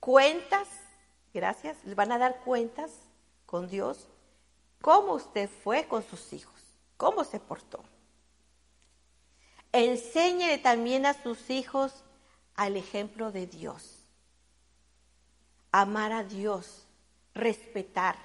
cuentas, 0.00 0.68
gracias, 1.32 1.82
les 1.84 1.94
van 1.94 2.12
a 2.12 2.18
dar 2.18 2.40
cuentas 2.40 2.92
con 3.46 3.68
Dios 3.68 4.08
cómo 4.80 5.14
usted 5.14 5.48
fue 5.48 5.86
con 5.86 6.02
sus 6.02 6.32
hijos, 6.32 6.60
cómo 6.96 7.24
se 7.24 7.40
portó. 7.40 7.82
Enséñele 9.72 10.58
también 10.58 11.06
a 11.06 11.14
sus 11.14 11.50
hijos 11.50 12.04
al 12.54 12.76
ejemplo 12.76 13.32
de 13.32 13.46
Dios. 13.46 14.06
Amar 15.72 16.12
a 16.12 16.24
Dios, 16.24 16.86
respetar, 17.34 18.16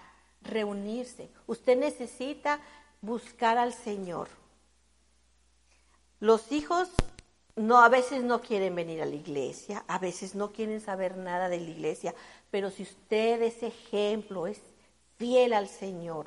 reunirse. 0.41 1.29
Usted 1.45 1.77
necesita 1.77 2.59
buscar 3.03 3.59
al 3.59 3.73
Señor. 3.73 4.29
Los 6.19 6.51
hijos 6.51 6.89
no 7.55 7.81
a 7.81 7.89
veces 7.89 8.23
no 8.23 8.41
quieren 8.41 8.73
venir 8.73 9.03
a 9.03 9.05
la 9.05 9.13
iglesia, 9.13 9.83
a 9.87 9.99
veces 9.99 10.33
no 10.33 10.51
quieren 10.51 10.81
saber 10.81 11.17
nada 11.17 11.49
de 11.49 11.59
la 11.59 11.69
iglesia, 11.69 12.15
pero 12.49 12.71
si 12.71 12.81
usted 12.81 13.43
es 13.43 13.61
ejemplo, 13.61 14.47
es 14.47 14.59
fiel 15.17 15.53
al 15.53 15.67
Señor, 15.67 16.25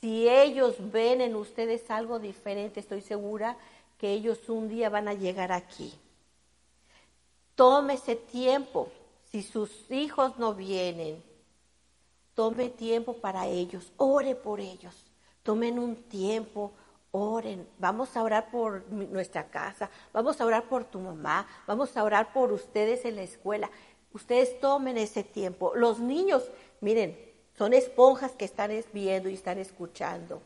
si 0.00 0.28
ellos 0.28 0.76
ven 0.78 1.20
en 1.20 1.34
ustedes 1.34 1.90
algo 1.90 2.18
diferente, 2.18 2.80
estoy 2.80 3.00
segura 3.00 3.56
que 3.98 4.12
ellos 4.12 4.48
un 4.48 4.68
día 4.68 4.90
van 4.90 5.08
a 5.08 5.14
llegar 5.14 5.52
aquí. 5.52 5.92
Tómese 7.54 8.14
tiempo. 8.14 8.88
Si 9.32 9.42
sus 9.42 9.90
hijos 9.90 10.38
no 10.38 10.54
vienen, 10.54 11.22
tome 12.34 12.68
tiempo 12.68 13.14
para 13.14 13.46
ellos. 13.46 13.90
Ore 13.96 14.34
por 14.34 14.60
ellos. 14.60 14.94
Tomen 15.46 15.78
un 15.78 15.94
tiempo. 15.94 16.72
Oren. 17.12 17.66
Vamos 17.78 18.16
a 18.16 18.22
orar 18.24 18.50
por 18.50 18.86
nuestra 18.90 19.48
casa. 19.48 19.88
Vamos 20.12 20.40
a 20.40 20.44
orar 20.44 20.64
por 20.64 20.84
tu 20.84 20.98
mamá. 20.98 21.46
Vamos 21.68 21.96
a 21.96 22.02
orar 22.02 22.32
por 22.32 22.52
ustedes 22.52 23.04
en 23.04 23.14
la 23.14 23.22
escuela. 23.22 23.70
Ustedes 24.12 24.58
tomen 24.58 24.98
ese 24.98 25.22
tiempo. 25.22 25.72
Los 25.76 26.00
niños, 26.00 26.50
miren, 26.80 27.16
son 27.56 27.74
esponjas 27.74 28.32
que 28.32 28.44
están 28.44 28.72
viendo 28.92 29.28
y 29.28 29.34
están 29.34 29.58
escuchando. 29.58 30.42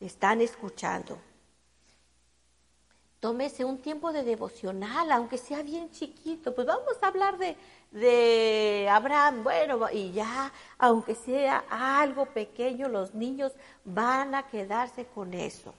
Están 0.00 0.40
escuchando. 0.40 1.16
Tómese 3.20 3.64
un 3.64 3.78
tiempo 3.78 4.12
de 4.12 4.22
devocional, 4.22 5.10
aunque 5.10 5.38
sea 5.38 5.62
bien 5.62 5.90
chiquito. 5.90 6.54
Pues 6.54 6.66
vamos 6.66 6.96
a 7.00 7.08
hablar 7.08 7.36
de, 7.36 7.56
de 7.90 8.88
Abraham. 8.90 9.42
Bueno, 9.42 9.88
y 9.92 10.12
ya, 10.12 10.52
aunque 10.78 11.16
sea 11.16 11.64
algo 11.68 12.26
pequeño, 12.26 12.88
los 12.88 13.14
niños 13.14 13.52
van 13.84 14.36
a 14.36 14.46
quedarse 14.46 15.06
con 15.06 15.34
eso. 15.34 15.74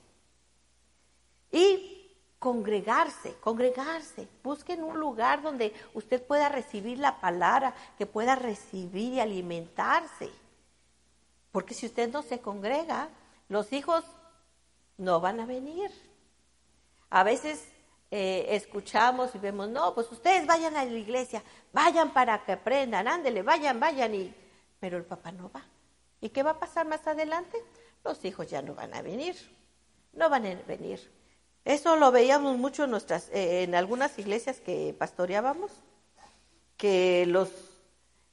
Y 1.52 2.00
congregarse, 2.40 3.36
congregarse. 3.36 4.28
Busquen 4.44 4.84
un 4.84 5.00
lugar 5.00 5.42
donde 5.42 5.74
usted 5.94 6.22
pueda 6.22 6.50
recibir 6.50 7.00
la 7.00 7.22
palabra, 7.22 7.74
que 7.98 8.06
pueda 8.06 8.36
recibir 8.36 9.14
y 9.14 9.20
alimentarse. 9.22 10.30
Porque 11.52 11.74
si 11.74 11.86
usted 11.86 12.12
no 12.12 12.22
se 12.22 12.40
congrega, 12.40 13.10
los 13.48 13.72
hijos 13.72 14.04
no 14.98 15.22
van 15.22 15.40
a 15.40 15.46
venir. 15.46 16.09
A 17.10 17.24
veces 17.24 17.66
eh, 18.12 18.46
escuchamos 18.50 19.34
y 19.36 19.38
vemos, 19.38 19.70
no, 19.70 19.94
pues 19.94 20.12
ustedes 20.12 20.46
vayan 20.48 20.76
a 20.76 20.86
la 20.86 20.98
iglesia, 20.98 21.44
vayan 21.72 22.12
para 22.12 22.44
que 22.44 22.54
aprendan, 22.54 23.08
ándele, 23.08 23.44
vayan, 23.44 23.80
vayan, 23.80 24.16
y... 24.16 24.34
pero 24.80 24.98
el 24.98 25.06
papá 25.06 25.32
no 25.32 25.52
va. 25.52 25.64
¿Y 26.22 26.30
qué 26.30 26.44
va 26.44 26.52
a 26.52 26.60
pasar 26.60 26.88
más 26.88 27.06
adelante? 27.08 27.64
Los 28.04 28.24
hijos 28.26 28.50
ya 28.50 28.62
no 28.62 28.76
van 28.76 28.94
a 28.94 29.02
venir, 29.02 29.36
no 30.14 30.30
van 30.30 30.46
a 30.46 30.56
venir. 30.68 31.12
Eso 31.66 31.96
lo 31.98 32.12
veíamos 32.12 32.58
mucho 32.58 32.86
en, 32.86 32.92
nuestras, 32.92 33.30
eh, 33.30 33.64
en 33.64 33.76
algunas 33.76 34.18
iglesias 34.18 34.60
que 34.60 34.96
pastoreábamos, 34.98 35.72
que 36.78 37.26
los, 37.28 37.50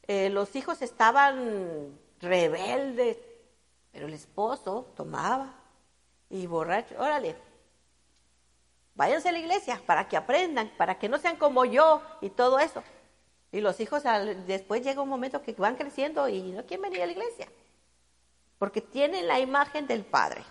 eh, 0.06 0.30
los 0.30 0.54
hijos 0.56 0.80
estaban 0.82 1.98
rebeldes, 2.20 3.18
pero 3.92 4.06
el 4.06 4.14
esposo 4.14 4.92
tomaba 4.96 5.52
y 6.30 6.46
borracho, 6.46 6.94
órale, 6.98 7.36
váyanse 8.96 9.28
a 9.28 9.32
la 9.32 9.38
iglesia 9.38 9.80
para 9.86 10.08
que 10.08 10.16
aprendan, 10.16 10.70
para 10.76 10.98
que 10.98 11.08
no 11.08 11.18
sean 11.18 11.36
como 11.36 11.64
yo 11.64 12.02
y 12.20 12.30
todo 12.30 12.58
eso. 12.58 12.82
Y 13.52 13.60
los 13.60 13.78
hijos 13.78 14.02
después 14.46 14.82
llega 14.82 15.02
un 15.02 15.08
momento 15.08 15.42
que 15.42 15.52
van 15.52 15.76
creciendo 15.76 16.28
y 16.28 16.42
no 16.42 16.66
quieren 16.66 16.82
venir 16.82 17.02
a 17.02 17.06
la 17.06 17.12
iglesia, 17.12 17.48
porque 18.58 18.80
tienen 18.80 19.28
la 19.28 19.38
imagen 19.38 19.86
del 19.86 20.04
Padre. 20.04 20.42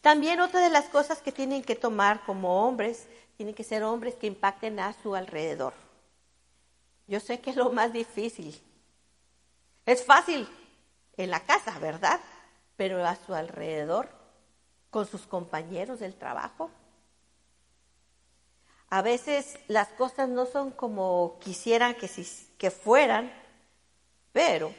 También 0.00 0.40
otra 0.40 0.60
de 0.60 0.70
las 0.70 0.86
cosas 0.86 1.22
que 1.22 1.32
tienen 1.32 1.62
que 1.62 1.76
tomar 1.76 2.24
como 2.24 2.66
hombres, 2.66 3.06
tienen 3.36 3.54
que 3.54 3.64
ser 3.64 3.82
hombres 3.84 4.14
que 4.14 4.26
impacten 4.26 4.80
a 4.80 4.92
su 4.94 5.14
alrededor. 5.14 5.74
Yo 7.06 7.20
sé 7.20 7.40
que 7.40 7.50
es 7.50 7.56
lo 7.56 7.70
más 7.70 7.92
difícil. 7.92 8.60
Es 9.86 10.04
fácil 10.04 10.48
en 11.16 11.30
la 11.30 11.40
casa, 11.40 11.78
¿verdad? 11.78 12.20
Pero 12.76 13.04
a 13.04 13.16
su 13.16 13.34
alrededor 13.34 14.17
con 14.90 15.06
sus 15.06 15.26
compañeros 15.26 16.00
del 16.00 16.14
trabajo. 16.14 16.70
A 18.90 19.02
veces 19.02 19.58
las 19.68 19.88
cosas 19.88 20.28
no 20.28 20.46
son 20.46 20.70
como 20.70 21.38
quisieran 21.40 21.94
que, 21.94 22.10
que 22.56 22.70
fueran, 22.70 23.30
pero 24.32 24.72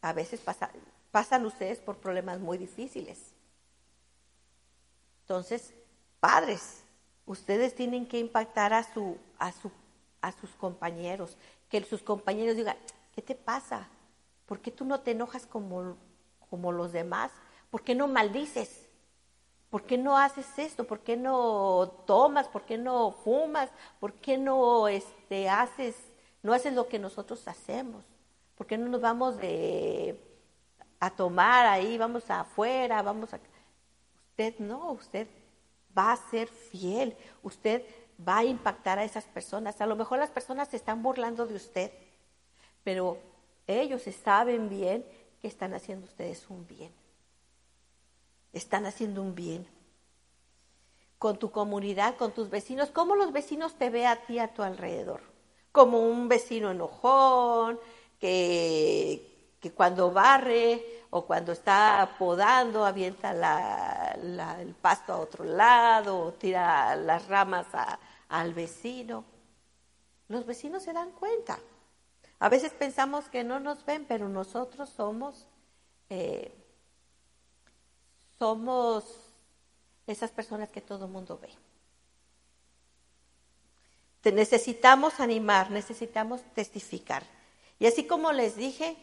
a 0.00 0.12
veces 0.12 0.40
pasan 1.10 1.46
ustedes 1.46 1.78
por 1.78 1.96
problemas 1.98 2.40
muy 2.40 2.58
difíciles. 2.58 3.18
Entonces, 5.22 5.72
padres, 6.18 6.82
ustedes 7.24 7.74
tienen 7.74 8.06
que 8.06 8.18
impactar 8.18 8.72
a, 8.72 8.82
su, 8.82 9.16
a, 9.38 9.52
su, 9.52 9.70
a 10.20 10.32
sus 10.32 10.50
compañeros, 10.50 11.36
que 11.68 11.84
sus 11.84 12.02
compañeros 12.02 12.56
digan, 12.56 12.76
¿qué 13.14 13.22
te 13.22 13.34
pasa? 13.34 13.88
¿Por 14.46 14.60
qué 14.60 14.70
tú 14.70 14.84
no 14.84 15.00
te 15.00 15.12
enojas 15.12 15.46
como, 15.46 15.96
como 16.50 16.72
los 16.72 16.92
demás? 16.92 17.30
¿Por 17.70 17.82
qué 17.82 17.94
no 17.94 18.08
maldices? 18.08 18.81
¿Por 19.72 19.84
qué 19.84 19.96
no 19.96 20.18
haces 20.18 20.46
esto? 20.58 20.84
¿Por 20.84 21.00
qué 21.00 21.16
no 21.16 21.90
tomas? 22.06 22.46
¿Por 22.46 22.66
qué 22.66 22.76
no 22.76 23.10
fumas? 23.24 23.70
¿Por 23.98 24.12
qué 24.12 24.36
no 24.36 24.86
este, 24.86 25.48
haces, 25.48 25.96
no 26.42 26.52
haces 26.52 26.74
lo 26.74 26.88
que 26.88 26.98
nosotros 26.98 27.48
hacemos? 27.48 28.04
¿Por 28.54 28.66
qué 28.66 28.76
no 28.76 28.90
nos 28.90 29.00
vamos 29.00 29.38
de, 29.38 30.20
a 31.00 31.08
tomar 31.08 31.64
ahí, 31.64 31.96
vamos 31.96 32.30
afuera, 32.30 33.00
vamos 33.00 33.32
a... 33.32 33.40
Usted 34.28 34.58
no, 34.58 34.92
usted 34.92 35.26
va 35.96 36.12
a 36.12 36.16
ser 36.18 36.48
fiel, 36.48 37.16
usted 37.42 37.82
va 38.28 38.40
a 38.40 38.44
impactar 38.44 38.98
a 38.98 39.04
esas 39.04 39.24
personas. 39.24 39.80
A 39.80 39.86
lo 39.86 39.96
mejor 39.96 40.18
las 40.18 40.30
personas 40.30 40.68
se 40.68 40.76
están 40.76 41.02
burlando 41.02 41.46
de 41.46 41.54
usted, 41.54 41.90
pero 42.84 43.16
ellos 43.66 44.02
saben 44.22 44.68
bien 44.68 45.02
que 45.40 45.48
están 45.48 45.72
haciendo 45.72 46.04
ustedes 46.04 46.44
un 46.50 46.66
bien 46.66 46.92
están 48.52 48.86
haciendo 48.86 49.22
un 49.22 49.34
bien. 49.34 49.66
Con 51.18 51.38
tu 51.38 51.50
comunidad, 51.50 52.16
con 52.16 52.32
tus 52.32 52.50
vecinos, 52.50 52.90
¿cómo 52.90 53.14
los 53.14 53.32
vecinos 53.32 53.74
te 53.74 53.90
ve 53.90 54.06
a 54.06 54.26
ti 54.26 54.38
a 54.38 54.52
tu 54.54 54.62
alrededor? 54.62 55.20
Como 55.70 56.00
un 56.00 56.28
vecino 56.28 56.70
enojón, 56.70 57.78
que, 58.18 59.54
que 59.60 59.72
cuando 59.72 60.10
barre 60.10 60.84
o 61.10 61.26
cuando 61.26 61.52
está 61.52 62.16
podando 62.18 62.84
avienta 62.84 64.12
el 64.14 64.74
pasto 64.74 65.12
a 65.12 65.18
otro 65.18 65.44
lado 65.44 66.18
o 66.18 66.32
tira 66.32 66.96
las 66.96 67.28
ramas 67.28 67.66
al 68.28 68.54
vecino. 68.54 69.24
Los 70.28 70.46
vecinos 70.46 70.82
se 70.82 70.92
dan 70.92 71.10
cuenta. 71.12 71.58
A 72.38 72.48
veces 72.48 72.72
pensamos 72.72 73.28
que 73.28 73.44
no 73.44 73.60
nos 73.60 73.84
ven, 73.84 74.04
pero 74.06 74.28
nosotros 74.28 74.88
somos 74.88 75.46
eh, 76.08 76.61
somos 78.42 79.04
esas 80.04 80.32
personas 80.32 80.68
que 80.68 80.80
todo 80.80 81.04
el 81.04 81.12
mundo 81.12 81.38
ve. 81.40 81.54
Necesitamos 84.32 85.20
animar, 85.20 85.70
necesitamos 85.70 86.42
testificar. 86.52 87.22
Y 87.78 87.86
así 87.86 88.04
como 88.04 88.32
les 88.32 88.56
dije 88.56 88.96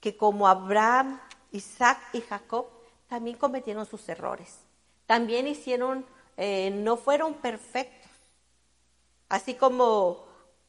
que 0.00 0.16
como 0.16 0.48
Abraham, 0.48 1.20
Isaac 1.52 1.98
y 2.14 2.22
Jacob 2.22 2.64
también 3.10 3.36
cometieron 3.36 3.84
sus 3.84 4.08
errores, 4.08 4.56
también 5.04 5.46
hicieron, 5.46 6.06
eh, 6.38 6.70
no 6.70 6.96
fueron 6.96 7.34
perfectos. 7.34 8.10
Así 9.28 9.52
como 9.52 10.24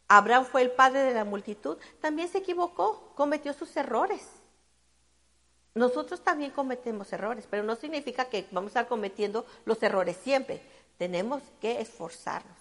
Abraham 0.10 0.44
fue 0.44 0.64
el 0.64 0.72
padre 0.72 1.04
de 1.04 1.14
la 1.14 1.24
multitud, 1.24 1.78
también 2.02 2.28
se 2.28 2.40
equivocó, 2.40 3.14
cometió 3.16 3.54
sus 3.54 3.78
errores. 3.78 4.39
Nosotros 5.80 6.22
también 6.22 6.52
cometemos 6.52 7.14
errores, 7.14 7.48
pero 7.50 7.64
no 7.64 7.74
significa 7.78 8.26
que 8.26 8.46
vamos 8.52 8.68
a 8.68 8.82
estar 8.82 8.88
cometiendo 8.90 9.46
los 9.64 9.82
errores 9.82 10.18
siempre. 10.22 10.62
Tenemos 10.98 11.42
que 11.62 11.80
esforzarnos. 11.80 12.58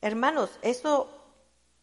Hermanos, 0.00 0.50
eso, 0.62 1.08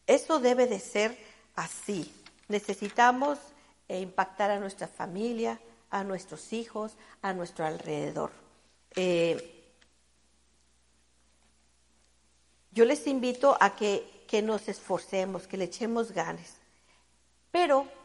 eso 0.06 0.42
debe 0.42 0.68
de 0.68 0.82
ser 0.82 1.18
así. 1.56 2.14
Necesitamos 2.50 3.40
eh, 3.88 4.02
impactar 4.02 4.52
a 4.52 4.60
nuestra 4.60 4.90
familia, 4.90 5.62
a 5.90 6.04
nuestros 6.04 6.52
hijos, 6.52 6.92
a 7.22 7.32
nuestro 7.32 7.66
alrededor. 7.66 8.32
Eh, 8.98 9.64
yo 12.72 12.84
les 12.84 13.08
invito 13.08 13.56
a 13.62 13.78
que, 13.78 14.26
que 14.28 14.42
nos 14.42 14.68
esforcemos, 14.68 15.48
que 15.48 15.56
le 15.56 15.64
echemos 15.64 16.12
ganas. 16.12 16.58
Pero 17.50 18.01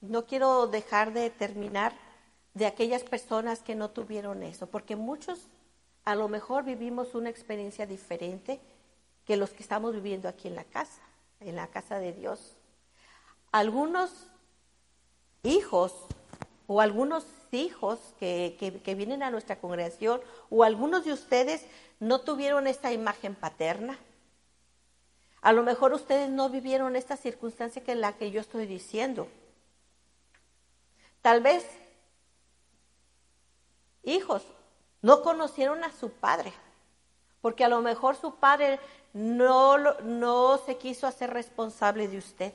no 0.00 0.26
quiero 0.26 0.66
dejar 0.66 1.12
de 1.12 1.30
terminar 1.30 1.92
de 2.54 2.66
aquellas 2.66 3.04
personas 3.04 3.60
que 3.60 3.74
no 3.74 3.90
tuvieron 3.90 4.42
eso, 4.42 4.66
porque 4.66 4.96
muchos 4.96 5.48
a 6.04 6.14
lo 6.14 6.28
mejor 6.28 6.64
vivimos 6.64 7.14
una 7.14 7.30
experiencia 7.30 7.86
diferente 7.86 8.60
que 9.24 9.36
los 9.36 9.50
que 9.50 9.62
estamos 9.62 9.94
viviendo 9.94 10.28
aquí 10.28 10.48
en 10.48 10.54
la 10.54 10.64
casa, 10.64 11.02
en 11.40 11.54
la 11.54 11.66
casa 11.66 11.98
de 11.98 12.12
Dios. 12.12 12.56
Algunos 13.52 14.10
hijos 15.42 15.92
o 16.66 16.80
algunos 16.80 17.24
hijos 17.52 17.98
que, 18.18 18.56
que, 18.84 18.94
vienen 18.94 19.22
a 19.22 19.30
nuestra 19.30 19.60
congregación 19.60 20.20
o 20.50 20.64
algunos 20.64 21.04
de 21.04 21.12
ustedes 21.12 21.64
no 22.00 22.20
tuvieron 22.20 22.66
esta 22.66 22.92
imagen 22.92 23.34
paterna. 23.34 23.98
A 25.40 25.52
lo 25.52 25.62
mejor 25.62 25.92
ustedes 25.92 26.30
no 26.30 26.50
vivieron 26.50 26.96
esta 26.96 27.16
circunstancia 27.16 27.84
que 27.84 27.94
la 27.94 28.16
que 28.16 28.30
yo 28.30 28.40
estoy 28.40 28.66
diciendo. 28.66 29.28
Tal 31.22 31.40
vez, 31.40 31.66
hijos, 34.02 34.42
no 35.02 35.22
conocieron 35.22 35.84
a 35.84 35.92
su 35.92 36.10
padre, 36.10 36.52
porque 37.40 37.64
a 37.64 37.68
lo 37.68 37.80
mejor 37.80 38.16
su 38.16 38.34
padre 38.36 38.80
no, 39.12 39.78
no 39.78 40.58
se 40.58 40.76
quiso 40.76 41.06
hacer 41.06 41.30
responsable 41.30 42.08
de 42.08 42.18
usted. 42.18 42.52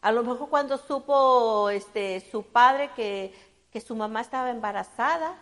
A 0.00 0.12
lo 0.12 0.22
mejor 0.22 0.50
cuando 0.50 0.76
supo 0.76 1.70
este, 1.70 2.20
su 2.30 2.42
padre 2.42 2.90
que, 2.94 3.34
que 3.70 3.80
su 3.80 3.96
mamá 3.96 4.20
estaba 4.20 4.50
embarazada, 4.50 5.36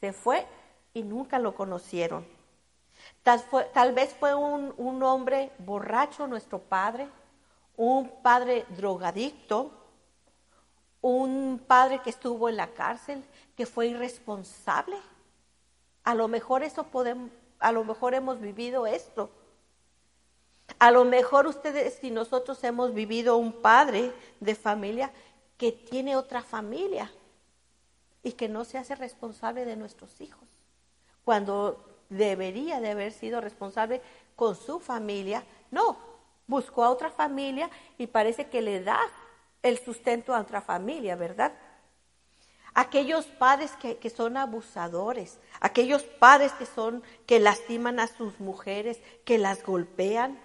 se 0.00 0.12
fue 0.12 0.46
y 0.94 1.02
nunca 1.02 1.38
lo 1.38 1.54
conocieron. 1.54 2.26
Tal, 3.22 3.44
tal 3.72 3.92
vez 3.92 4.14
fue 4.14 4.34
un, 4.34 4.74
un 4.76 5.02
hombre 5.02 5.52
borracho 5.58 6.26
nuestro 6.26 6.60
padre, 6.60 7.08
un 7.76 8.08
padre 8.22 8.66
drogadicto, 8.70 9.81
un 11.02 11.60
padre 11.66 12.00
que 12.00 12.10
estuvo 12.10 12.48
en 12.48 12.56
la 12.56 12.68
cárcel, 12.68 13.22
que 13.56 13.66
fue 13.66 13.88
irresponsable. 13.88 14.96
A 16.04 16.14
lo 16.14 16.28
mejor 16.28 16.62
eso 16.62 16.84
podemos, 16.84 17.30
a 17.58 17.72
lo 17.72 17.84
mejor 17.84 18.14
hemos 18.14 18.40
vivido 18.40 18.86
esto. 18.86 19.30
A 20.78 20.90
lo 20.90 21.04
mejor 21.04 21.46
ustedes 21.46 22.02
y 22.02 22.10
nosotros 22.10 22.62
hemos 22.64 22.94
vivido 22.94 23.36
un 23.36 23.52
padre 23.52 24.12
de 24.40 24.54
familia 24.54 25.12
que 25.58 25.72
tiene 25.72 26.16
otra 26.16 26.42
familia 26.42 27.12
y 28.22 28.32
que 28.32 28.48
no 28.48 28.64
se 28.64 28.78
hace 28.78 28.94
responsable 28.94 29.64
de 29.64 29.76
nuestros 29.76 30.20
hijos, 30.20 30.48
cuando 31.24 31.84
debería 32.08 32.80
de 32.80 32.90
haber 32.90 33.12
sido 33.12 33.40
responsable 33.40 34.00
con 34.36 34.54
su 34.54 34.78
familia. 34.78 35.44
No, 35.70 35.96
buscó 36.46 36.84
a 36.84 36.90
otra 36.90 37.10
familia 37.10 37.68
y 37.98 38.06
parece 38.06 38.48
que 38.48 38.62
le 38.62 38.82
da 38.82 39.00
el 39.62 39.78
sustento 39.78 40.34
a 40.34 40.40
otra 40.40 40.60
familia, 40.60 41.16
¿verdad? 41.16 41.52
Aquellos 42.74 43.26
padres 43.26 43.72
que, 43.72 43.98
que, 43.98 44.10
son 44.10 44.36
abusadores, 44.36 45.38
aquellos 45.60 46.02
padres 46.02 46.52
que 46.52 46.66
son, 46.66 47.02
que 47.26 47.38
lastiman 47.38 48.00
a 48.00 48.06
sus 48.06 48.40
mujeres, 48.40 49.00
que 49.24 49.38
las 49.38 49.62
golpean, 49.62 50.40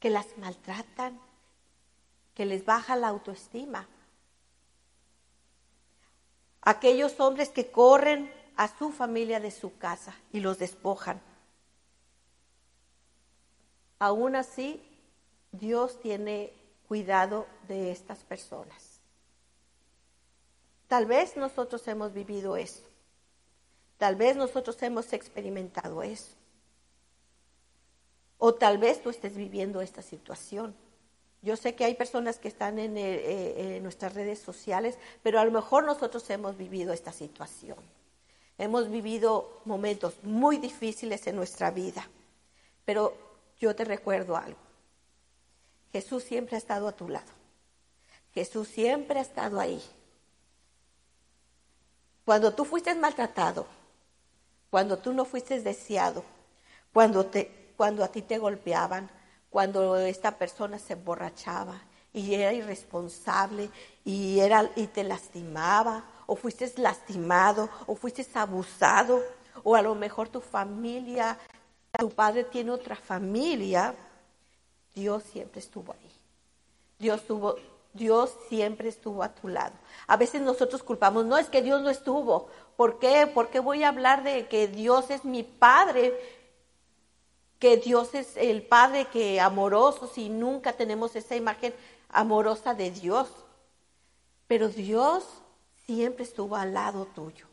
que 0.00 0.10
las 0.10 0.26
maltratan, 0.38 1.20
que 2.34 2.46
les 2.46 2.64
baja 2.64 2.96
la 2.96 3.08
autoestima. 3.08 3.88
Aquellos 6.62 7.18
hombres 7.20 7.48
que 7.50 7.70
corren 7.70 8.32
a 8.56 8.66
su 8.76 8.90
familia 8.90 9.38
de 9.38 9.52
su 9.52 9.78
casa 9.78 10.14
y 10.32 10.40
los 10.40 10.58
despojan. 10.58 11.22
Aún 14.00 14.36
así, 14.36 14.82
Dios 15.52 16.00
tiene 16.00 16.52
cuidado 16.88 17.46
de 17.68 17.92
estas 17.92 18.24
personas. 18.24 19.00
Tal 20.88 21.04
vez 21.04 21.36
nosotros 21.36 21.86
hemos 21.86 22.14
vivido 22.14 22.56
eso. 22.56 22.82
Tal 23.98 24.16
vez 24.16 24.36
nosotros 24.36 24.82
hemos 24.82 25.12
experimentado 25.12 26.02
eso. 26.02 26.32
O 28.38 28.54
tal 28.54 28.78
vez 28.78 29.02
tú 29.02 29.10
estés 29.10 29.36
viviendo 29.36 29.82
esta 29.82 30.00
situación. 30.00 30.74
Yo 31.42 31.56
sé 31.56 31.74
que 31.74 31.84
hay 31.84 31.94
personas 31.94 32.38
que 32.38 32.48
están 32.48 32.78
en, 32.78 32.96
eh, 32.96 33.76
eh, 33.76 33.80
nuestras 33.80 34.14
redes 34.14 34.38
sociales, 34.38 34.98
pero 35.22 35.38
a 35.38 35.44
lo 35.44 35.52
mejor 35.52 35.84
nosotros 35.84 36.28
hemos 36.30 36.56
vivido 36.56 36.92
esta 36.92 37.12
situación. 37.12 37.78
Hemos 38.56 38.90
vivido 38.90 39.60
momentos 39.64 40.14
muy 40.22 40.56
difíciles 40.56 41.26
en 41.26 41.36
nuestra 41.36 41.70
vida. 41.70 42.08
Pero 42.84 43.16
yo 43.58 43.76
te 43.76 43.84
recuerdo 43.84 44.36
algo. 44.36 44.67
Jesús 45.92 46.24
siempre 46.24 46.56
ha 46.56 46.58
estado 46.58 46.88
a 46.88 46.92
tu 46.92 47.08
lado. 47.08 47.30
Jesús 48.34 48.68
siempre 48.68 49.18
ha 49.18 49.22
estado 49.22 49.58
ahí. 49.58 49.82
Cuando 52.24 52.52
tú 52.52 52.64
fuiste 52.64 52.94
maltratado, 52.94 53.66
cuando 54.70 54.98
tú 54.98 55.12
no 55.12 55.24
fuiste 55.24 55.60
deseado, 55.60 56.24
cuando, 56.92 57.26
te, 57.26 57.72
cuando 57.76 58.04
a 58.04 58.08
ti 58.08 58.22
te 58.22 58.38
golpeaban, 58.38 59.10
cuando 59.50 59.96
esta 59.96 60.36
persona 60.36 60.78
se 60.78 60.92
emborrachaba 60.92 61.80
y 62.12 62.34
era 62.34 62.52
irresponsable 62.52 63.70
y, 64.04 64.40
era, 64.40 64.70
y 64.76 64.88
te 64.88 65.04
lastimaba, 65.04 66.04
o 66.26 66.36
fuiste 66.36 66.70
lastimado, 66.76 67.70
o 67.86 67.94
fuiste 67.94 68.26
abusado, 68.34 69.22
o 69.64 69.74
a 69.74 69.80
lo 69.80 69.94
mejor 69.94 70.28
tu 70.28 70.42
familia, 70.42 71.38
tu 71.98 72.10
padre 72.10 72.44
tiene 72.44 72.70
otra 72.70 72.96
familia, 72.96 73.94
Dios 74.98 75.22
siempre 75.22 75.60
estuvo 75.60 75.92
ahí. 75.92 76.12
Dios, 76.98 77.22
tuvo, 77.22 77.54
Dios 77.92 78.34
siempre 78.48 78.88
estuvo 78.88 79.22
a 79.22 79.28
tu 79.28 79.46
lado. 79.46 79.74
A 80.08 80.16
veces 80.16 80.42
nosotros 80.42 80.82
culpamos, 80.82 81.24
no 81.24 81.38
es 81.38 81.48
que 81.48 81.62
Dios 81.62 81.82
no 81.82 81.90
estuvo. 81.90 82.48
¿Por 82.76 82.98
qué? 82.98 83.28
¿Por 83.28 83.48
qué 83.48 83.60
voy 83.60 83.84
a 83.84 83.90
hablar 83.90 84.24
de 84.24 84.48
que 84.48 84.66
Dios 84.66 85.10
es 85.10 85.24
mi 85.24 85.44
Padre? 85.44 86.18
Que 87.60 87.76
Dios 87.76 88.14
es 88.14 88.36
el 88.36 88.62
Padre 88.62 89.06
que 89.06 89.40
amoroso 89.40 90.08
si 90.08 90.28
nunca 90.28 90.72
tenemos 90.72 91.14
esa 91.14 91.36
imagen 91.36 91.72
amorosa 92.08 92.74
de 92.74 92.90
Dios. 92.90 93.28
Pero 94.48 94.68
Dios 94.68 95.24
siempre 95.86 96.24
estuvo 96.24 96.56
al 96.56 96.74
lado 96.74 97.06
tuyo. 97.14 97.47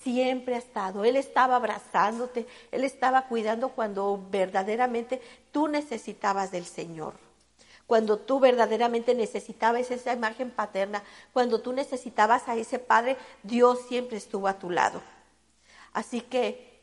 Siempre 0.00 0.54
ha 0.54 0.58
estado. 0.58 1.04
Él 1.04 1.16
estaba 1.16 1.56
abrazándote, 1.56 2.46
Él 2.72 2.84
estaba 2.84 3.26
cuidando 3.28 3.70
cuando 3.70 4.24
verdaderamente 4.30 5.20
tú 5.52 5.68
necesitabas 5.68 6.50
del 6.50 6.64
Señor. 6.64 7.14
Cuando 7.86 8.18
tú 8.18 8.38
verdaderamente 8.38 9.14
necesitabas 9.14 9.90
esa 9.90 10.12
imagen 10.12 10.50
paterna, 10.50 11.02
cuando 11.32 11.60
tú 11.60 11.72
necesitabas 11.72 12.48
a 12.48 12.56
ese 12.56 12.78
Padre, 12.78 13.16
Dios 13.42 13.80
siempre 13.88 14.16
estuvo 14.16 14.46
a 14.46 14.58
tu 14.58 14.70
lado. 14.70 15.02
Así 15.92 16.20
que 16.20 16.80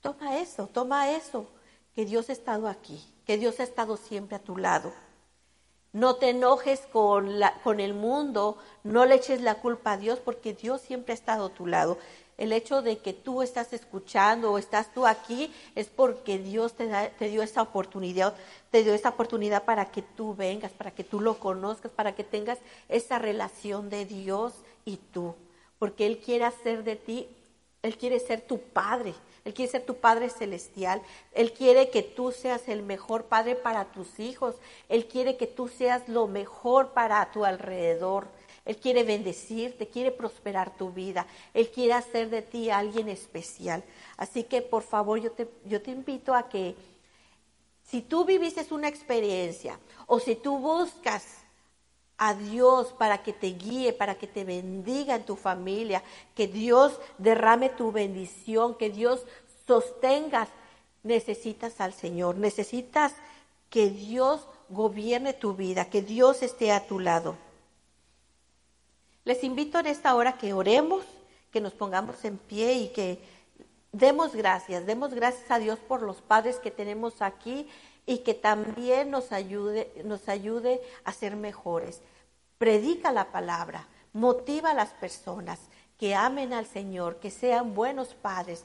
toma 0.00 0.38
eso, 0.38 0.66
toma 0.66 1.12
eso, 1.12 1.46
que 1.94 2.04
Dios 2.04 2.28
ha 2.30 2.32
estado 2.32 2.68
aquí, 2.68 3.00
que 3.24 3.38
Dios 3.38 3.60
ha 3.60 3.62
estado 3.62 3.96
siempre 3.96 4.36
a 4.36 4.40
tu 4.40 4.56
lado. 4.56 4.92
No 5.92 6.16
te 6.16 6.30
enojes 6.30 6.80
con, 6.92 7.40
la, 7.40 7.54
con 7.62 7.80
el 7.80 7.94
mundo, 7.94 8.56
no 8.84 9.06
le 9.06 9.16
eches 9.16 9.40
la 9.40 9.56
culpa 9.56 9.92
a 9.92 9.96
Dios 9.96 10.20
porque 10.20 10.54
Dios 10.54 10.80
siempre 10.80 11.12
ha 11.12 11.14
estado 11.14 11.46
a 11.46 11.54
tu 11.54 11.66
lado. 11.66 11.98
El 12.38 12.52
hecho 12.52 12.80
de 12.80 12.98
que 12.98 13.12
tú 13.12 13.42
estás 13.42 13.72
escuchando 13.72 14.52
o 14.52 14.58
estás 14.58 14.94
tú 14.94 15.06
aquí 15.06 15.52
es 15.74 15.88
porque 15.88 16.38
Dios 16.38 16.72
te, 16.74 16.86
da, 16.86 17.10
te 17.10 17.28
dio 17.28 17.42
esta 17.42 17.60
oportunidad, 17.60 18.34
te 18.70 18.82
dio 18.82 18.94
esta 18.94 19.10
oportunidad 19.10 19.64
para 19.64 19.90
que 19.90 20.00
tú 20.00 20.34
vengas, 20.34 20.72
para 20.72 20.92
que 20.92 21.04
tú 21.04 21.20
lo 21.20 21.38
conozcas, 21.38 21.90
para 21.90 22.14
que 22.14 22.24
tengas 22.24 22.58
esa 22.88 23.18
relación 23.18 23.90
de 23.90 24.06
Dios 24.06 24.54
y 24.84 24.96
tú. 24.96 25.34
Porque 25.78 26.06
Él 26.06 26.18
quiere 26.18 26.44
hacer 26.44 26.84
de 26.84 26.96
ti, 26.96 27.28
Él 27.82 27.98
quiere 27.98 28.20
ser 28.20 28.40
tu 28.40 28.58
Padre. 28.58 29.12
Él 29.44 29.54
quiere 29.54 29.70
ser 29.70 29.84
tu 29.84 29.96
Padre 29.96 30.28
Celestial. 30.28 31.02
Él 31.32 31.52
quiere 31.52 31.90
que 31.90 32.02
tú 32.02 32.32
seas 32.32 32.68
el 32.68 32.82
mejor 32.82 33.24
Padre 33.24 33.56
para 33.56 33.86
tus 33.86 34.20
hijos. 34.20 34.56
Él 34.88 35.06
quiere 35.06 35.36
que 35.36 35.46
tú 35.46 35.68
seas 35.68 36.08
lo 36.08 36.26
mejor 36.26 36.90
para 36.90 37.30
tu 37.32 37.44
alrededor. 37.44 38.28
Él 38.64 38.76
quiere 38.76 39.02
bendecirte, 39.02 39.88
quiere 39.88 40.10
prosperar 40.10 40.76
tu 40.76 40.92
vida. 40.92 41.26
Él 41.54 41.70
quiere 41.70 41.94
hacer 41.94 42.28
de 42.28 42.42
ti 42.42 42.70
alguien 42.70 43.08
especial. 43.08 43.82
Así 44.16 44.44
que 44.44 44.62
por 44.62 44.82
favor 44.82 45.18
yo 45.18 45.32
te, 45.32 45.48
yo 45.64 45.80
te 45.80 45.90
invito 45.90 46.34
a 46.34 46.48
que 46.48 46.76
si 47.82 48.02
tú 48.02 48.24
viviste 48.24 48.64
una 48.72 48.88
experiencia 48.88 49.78
o 50.06 50.20
si 50.20 50.36
tú 50.36 50.58
buscas 50.58 51.39
a 52.22 52.34
Dios 52.34 52.92
para 52.98 53.22
que 53.22 53.32
te 53.32 53.46
guíe, 53.46 53.94
para 53.94 54.14
que 54.14 54.26
te 54.26 54.44
bendiga 54.44 55.16
en 55.16 55.24
tu 55.24 55.36
familia, 55.36 56.02
que 56.36 56.46
Dios 56.46 57.00
derrame 57.16 57.70
tu 57.70 57.92
bendición, 57.92 58.76
que 58.76 58.90
Dios 58.90 59.24
sostengas. 59.66 60.50
Necesitas 61.02 61.80
al 61.80 61.94
Señor, 61.94 62.36
necesitas 62.36 63.14
que 63.70 63.88
Dios 63.88 64.46
gobierne 64.68 65.32
tu 65.32 65.54
vida, 65.54 65.86
que 65.86 66.02
Dios 66.02 66.42
esté 66.42 66.72
a 66.72 66.86
tu 66.86 66.98
lado. 67.00 67.38
Les 69.24 69.42
invito 69.42 69.78
en 69.78 69.86
esta 69.86 70.14
hora 70.14 70.36
que 70.36 70.52
oremos, 70.52 71.06
que 71.50 71.62
nos 71.62 71.72
pongamos 71.72 72.22
en 72.26 72.36
pie 72.36 72.74
y 72.74 72.88
que 72.88 73.18
demos 73.92 74.34
gracias, 74.34 74.84
demos 74.84 75.14
gracias 75.14 75.50
a 75.50 75.58
Dios 75.58 75.78
por 75.78 76.02
los 76.02 76.20
padres 76.20 76.56
que 76.56 76.70
tenemos 76.70 77.22
aquí 77.22 77.66
y 78.10 78.18
que 78.18 78.34
también 78.34 79.08
nos 79.12 79.30
ayude, 79.30 79.92
nos 80.04 80.28
ayude 80.28 80.82
a 81.04 81.12
ser 81.12 81.36
mejores. 81.36 82.00
Predica 82.58 83.12
la 83.12 83.30
palabra, 83.30 83.86
motiva 84.12 84.72
a 84.72 84.74
las 84.74 84.90
personas 84.90 85.60
que 85.96 86.16
amen 86.16 86.52
al 86.52 86.66
Señor, 86.66 87.20
que 87.20 87.30
sean 87.30 87.72
buenos 87.72 88.14
padres. 88.14 88.64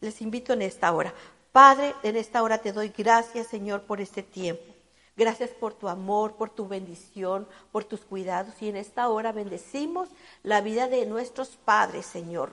Les 0.00 0.20
invito 0.20 0.54
en 0.54 0.62
esta 0.62 0.92
hora. 0.92 1.14
Padre, 1.52 1.94
en 2.02 2.16
esta 2.16 2.42
hora 2.42 2.58
te 2.58 2.72
doy 2.72 2.88
gracias, 2.88 3.46
Señor, 3.46 3.82
por 3.82 4.00
este 4.00 4.24
tiempo. 4.24 4.74
Gracias 5.16 5.50
por 5.50 5.74
tu 5.74 5.88
amor, 5.88 6.34
por 6.34 6.50
tu 6.50 6.66
bendición, 6.66 7.46
por 7.70 7.84
tus 7.84 8.00
cuidados. 8.00 8.60
Y 8.60 8.70
en 8.70 8.76
esta 8.76 9.08
hora 9.08 9.30
bendecimos 9.30 10.08
la 10.42 10.62
vida 10.62 10.88
de 10.88 11.06
nuestros 11.06 11.50
padres, 11.50 12.06
Señor. 12.06 12.50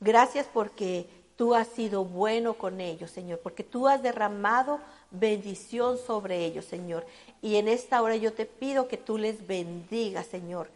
Gracias 0.00 0.46
porque 0.50 1.23
tú 1.36 1.54
has 1.54 1.68
sido 1.68 2.04
bueno 2.04 2.54
con 2.54 2.80
ellos, 2.80 3.10
Señor, 3.10 3.40
porque 3.40 3.64
tú 3.64 3.88
has 3.88 4.02
derramado 4.02 4.80
bendición 5.10 5.98
sobre 5.98 6.44
ellos, 6.44 6.64
Señor. 6.64 7.06
Y 7.42 7.56
en 7.56 7.68
esta 7.68 8.02
hora 8.02 8.16
yo 8.16 8.32
te 8.32 8.46
pido 8.46 8.88
que 8.88 8.96
tú 8.96 9.18
les 9.18 9.46
bendigas, 9.46 10.26
Señor, 10.26 10.68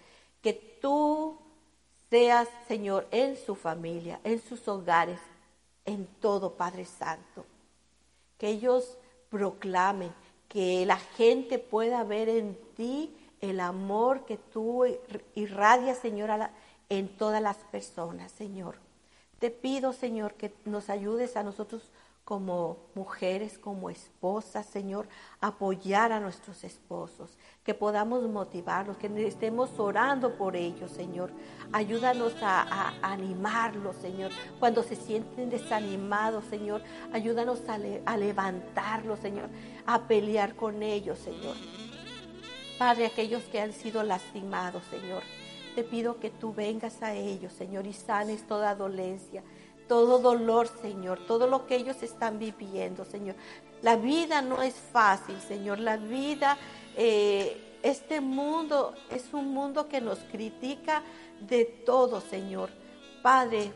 que 0.43 0.53
tú 0.53 1.37
seas, 2.11 2.49
Señor, 2.67 3.07
en 3.11 3.37
su 3.37 3.55
familia, 3.55 4.21
en 4.25 4.41
sus 4.41 4.67
hogares, 4.69 5.21
en 5.85 6.07
todo, 6.21 6.55
Padre 6.55 6.85
Santo. 6.85 7.45
Que 8.39 8.49
ellos 8.49 8.97
proclamen, 9.31 10.13
que 10.49 10.87
la 10.87 10.97
gente 10.97 11.59
pueda 11.59 12.05
ver 12.05 12.29
en 12.29 12.57
ti 12.77 13.15
el 13.41 13.61
amor 13.61 14.25
que 14.25 14.37
tú 14.37 14.85
irradias, 15.35 15.99
Señor, 15.99 16.31
en 16.89 17.09
todas 17.17 17.43
las 17.43 17.57
personas, 17.57 18.33
Señor. 18.33 18.88
Te 19.39 19.51
pido, 19.51 19.93
Señor, 19.93 20.35
que 20.35 20.53
nos 20.65 20.91
ayudes 20.91 21.37
a 21.37 21.43
nosotros 21.43 21.91
como 22.29 22.77
mujeres, 22.95 23.57
como 23.57 23.89
esposas, 23.89 24.67
Señor, 24.67 25.09
apoyar 25.41 26.13
a 26.13 26.21
nuestros 26.21 26.63
esposos, 26.63 27.39
que 27.65 27.73
podamos 27.73 28.29
motivarlos, 28.29 28.99
que 28.99 29.07
estemos 29.27 29.79
orando 29.79 30.37
por 30.37 30.55
ellos, 30.55 30.91
Señor. 30.91 31.31
Ayúdanos 31.73 32.35
a, 32.43 32.93
animarlos, 33.01 33.97
Señor. 33.97 34.31
Cuando 34.59 34.83
se 34.83 34.95
sienten 34.95 35.49
desanimados, 35.49 36.45
Señor, 36.45 36.83
ayúdanos 37.15 37.63
a, 37.67 37.79
a 38.05 38.17
levantarlos, 38.19 39.21
Señor, 39.21 39.49
a 39.87 40.07
pelear 40.07 40.55
con 40.55 40.83
ellos, 40.83 41.19
Señor. 41.19 41.57
Padre, 42.79 43.07
aquellos 43.07 43.45
que 43.45 43.61
han 43.61 43.73
sido 43.73 44.03
lastimados, 44.03 44.83
Señor 44.91 45.23
te 45.79 45.85
pido 45.85 46.19
que 46.19 46.31
tú 46.31 46.53
vengas 46.53 47.05
a 47.05 47.15
ellos, 47.15 47.53
Señor, 47.53 47.87
y 47.87 47.93
sanes 47.93 48.45
toda 48.49 48.75
dolencia, 48.75 49.45
todo 49.87 50.19
dolor, 50.19 50.67
Señor, 50.83 51.25
todo 51.25 51.47
lo 51.47 51.69
que 51.69 51.77
ellos 51.77 52.03
están 52.03 52.41
viviendo, 52.41 53.05
Señor. 53.05 53.37
La 53.81 53.95
vida 53.95 54.43
no 54.43 54.61
es 54.61 54.75
fácil, 54.75 55.41
Señor. 55.41 55.79
La 55.79 55.97
vida, 55.97 56.59
eh, 56.97 57.79
este 57.85 58.21
mundo 58.21 58.93
es 59.09 59.33
un 59.33 59.55
mundo 59.55 59.87
que 59.87 60.01
nos 60.01 60.19
critica 60.33 61.05
de 61.49 61.65
todo, 61.65 62.21
Señor. 62.23 62.71
Padre, 63.23 63.71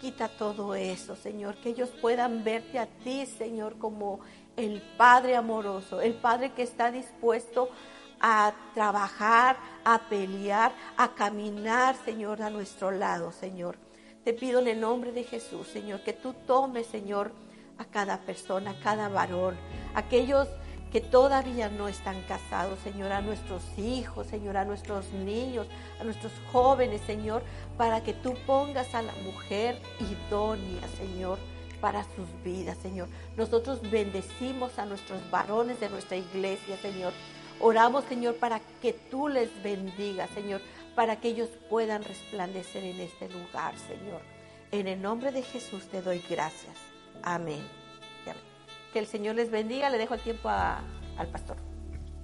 quita 0.00 0.28
todo 0.28 0.76
eso, 0.76 1.16
Señor, 1.16 1.56
que 1.56 1.70
ellos 1.70 1.90
puedan 2.00 2.44
verte 2.44 2.78
a 2.78 2.86
ti, 2.86 3.26
Señor, 3.26 3.76
como 3.76 4.20
el 4.56 4.80
Padre 4.96 5.34
amoroso, 5.34 6.00
el 6.00 6.14
Padre 6.14 6.52
que 6.52 6.62
está 6.62 6.92
dispuesto 6.92 7.64
a 7.64 7.99
a 8.20 8.52
trabajar, 8.74 9.56
a 9.84 9.98
pelear, 10.08 10.72
a 10.96 11.14
caminar, 11.14 11.96
Señor, 12.04 12.42
a 12.42 12.50
nuestro 12.50 12.90
lado, 12.90 13.32
Señor. 13.32 13.76
Te 14.24 14.34
pido 14.34 14.60
en 14.60 14.68
el 14.68 14.80
nombre 14.80 15.12
de 15.12 15.24
Jesús, 15.24 15.66
Señor, 15.66 16.02
que 16.02 16.12
tú 16.12 16.34
tomes, 16.46 16.86
Señor, 16.86 17.32
a 17.78 17.84
cada 17.86 18.18
persona, 18.18 18.72
a 18.72 18.80
cada 18.80 19.08
varón, 19.08 19.56
aquellos 19.94 20.46
que 20.92 21.00
todavía 21.00 21.68
no 21.68 21.88
están 21.88 22.20
casados, 22.22 22.78
Señor, 22.80 23.12
a 23.12 23.22
nuestros 23.22 23.62
hijos, 23.78 24.26
Señor, 24.26 24.56
a 24.56 24.64
nuestros 24.64 25.10
niños, 25.12 25.66
a 26.00 26.04
nuestros 26.04 26.32
jóvenes, 26.52 27.00
Señor, 27.06 27.42
para 27.78 28.02
que 28.02 28.12
tú 28.12 28.34
pongas 28.46 28.94
a 28.94 29.02
la 29.02 29.12
mujer 29.24 29.80
idónea, 30.00 30.86
Señor, 30.98 31.38
para 31.80 32.04
sus 32.04 32.28
vidas, 32.44 32.76
Señor. 32.82 33.08
Nosotros 33.36 33.80
bendecimos 33.90 34.78
a 34.78 34.84
nuestros 34.84 35.18
varones 35.30 35.80
de 35.80 35.88
nuestra 35.88 36.16
iglesia, 36.16 36.76
Señor. 36.78 37.12
Oramos, 37.60 38.04
Señor, 38.04 38.36
para 38.36 38.60
que 38.80 38.92
tú 38.92 39.28
les 39.28 39.62
bendigas, 39.62 40.30
Señor, 40.30 40.60
para 40.94 41.20
que 41.20 41.28
ellos 41.28 41.50
puedan 41.68 42.02
resplandecer 42.02 42.84
en 42.84 43.00
este 43.00 43.28
lugar, 43.28 43.74
Señor. 43.76 44.22
En 44.72 44.86
el 44.86 45.00
nombre 45.00 45.30
de 45.32 45.42
Jesús 45.42 45.86
te 45.88 46.00
doy 46.00 46.22
gracias. 46.28 46.76
Amén. 47.22 47.60
Que 48.92 48.98
el 48.98 49.06
Señor 49.06 49.36
les 49.36 49.50
bendiga. 49.50 49.90
Le 49.90 49.98
dejo 49.98 50.14
el 50.14 50.20
tiempo 50.20 50.48
al 50.48 51.28
pastor. 51.30 51.69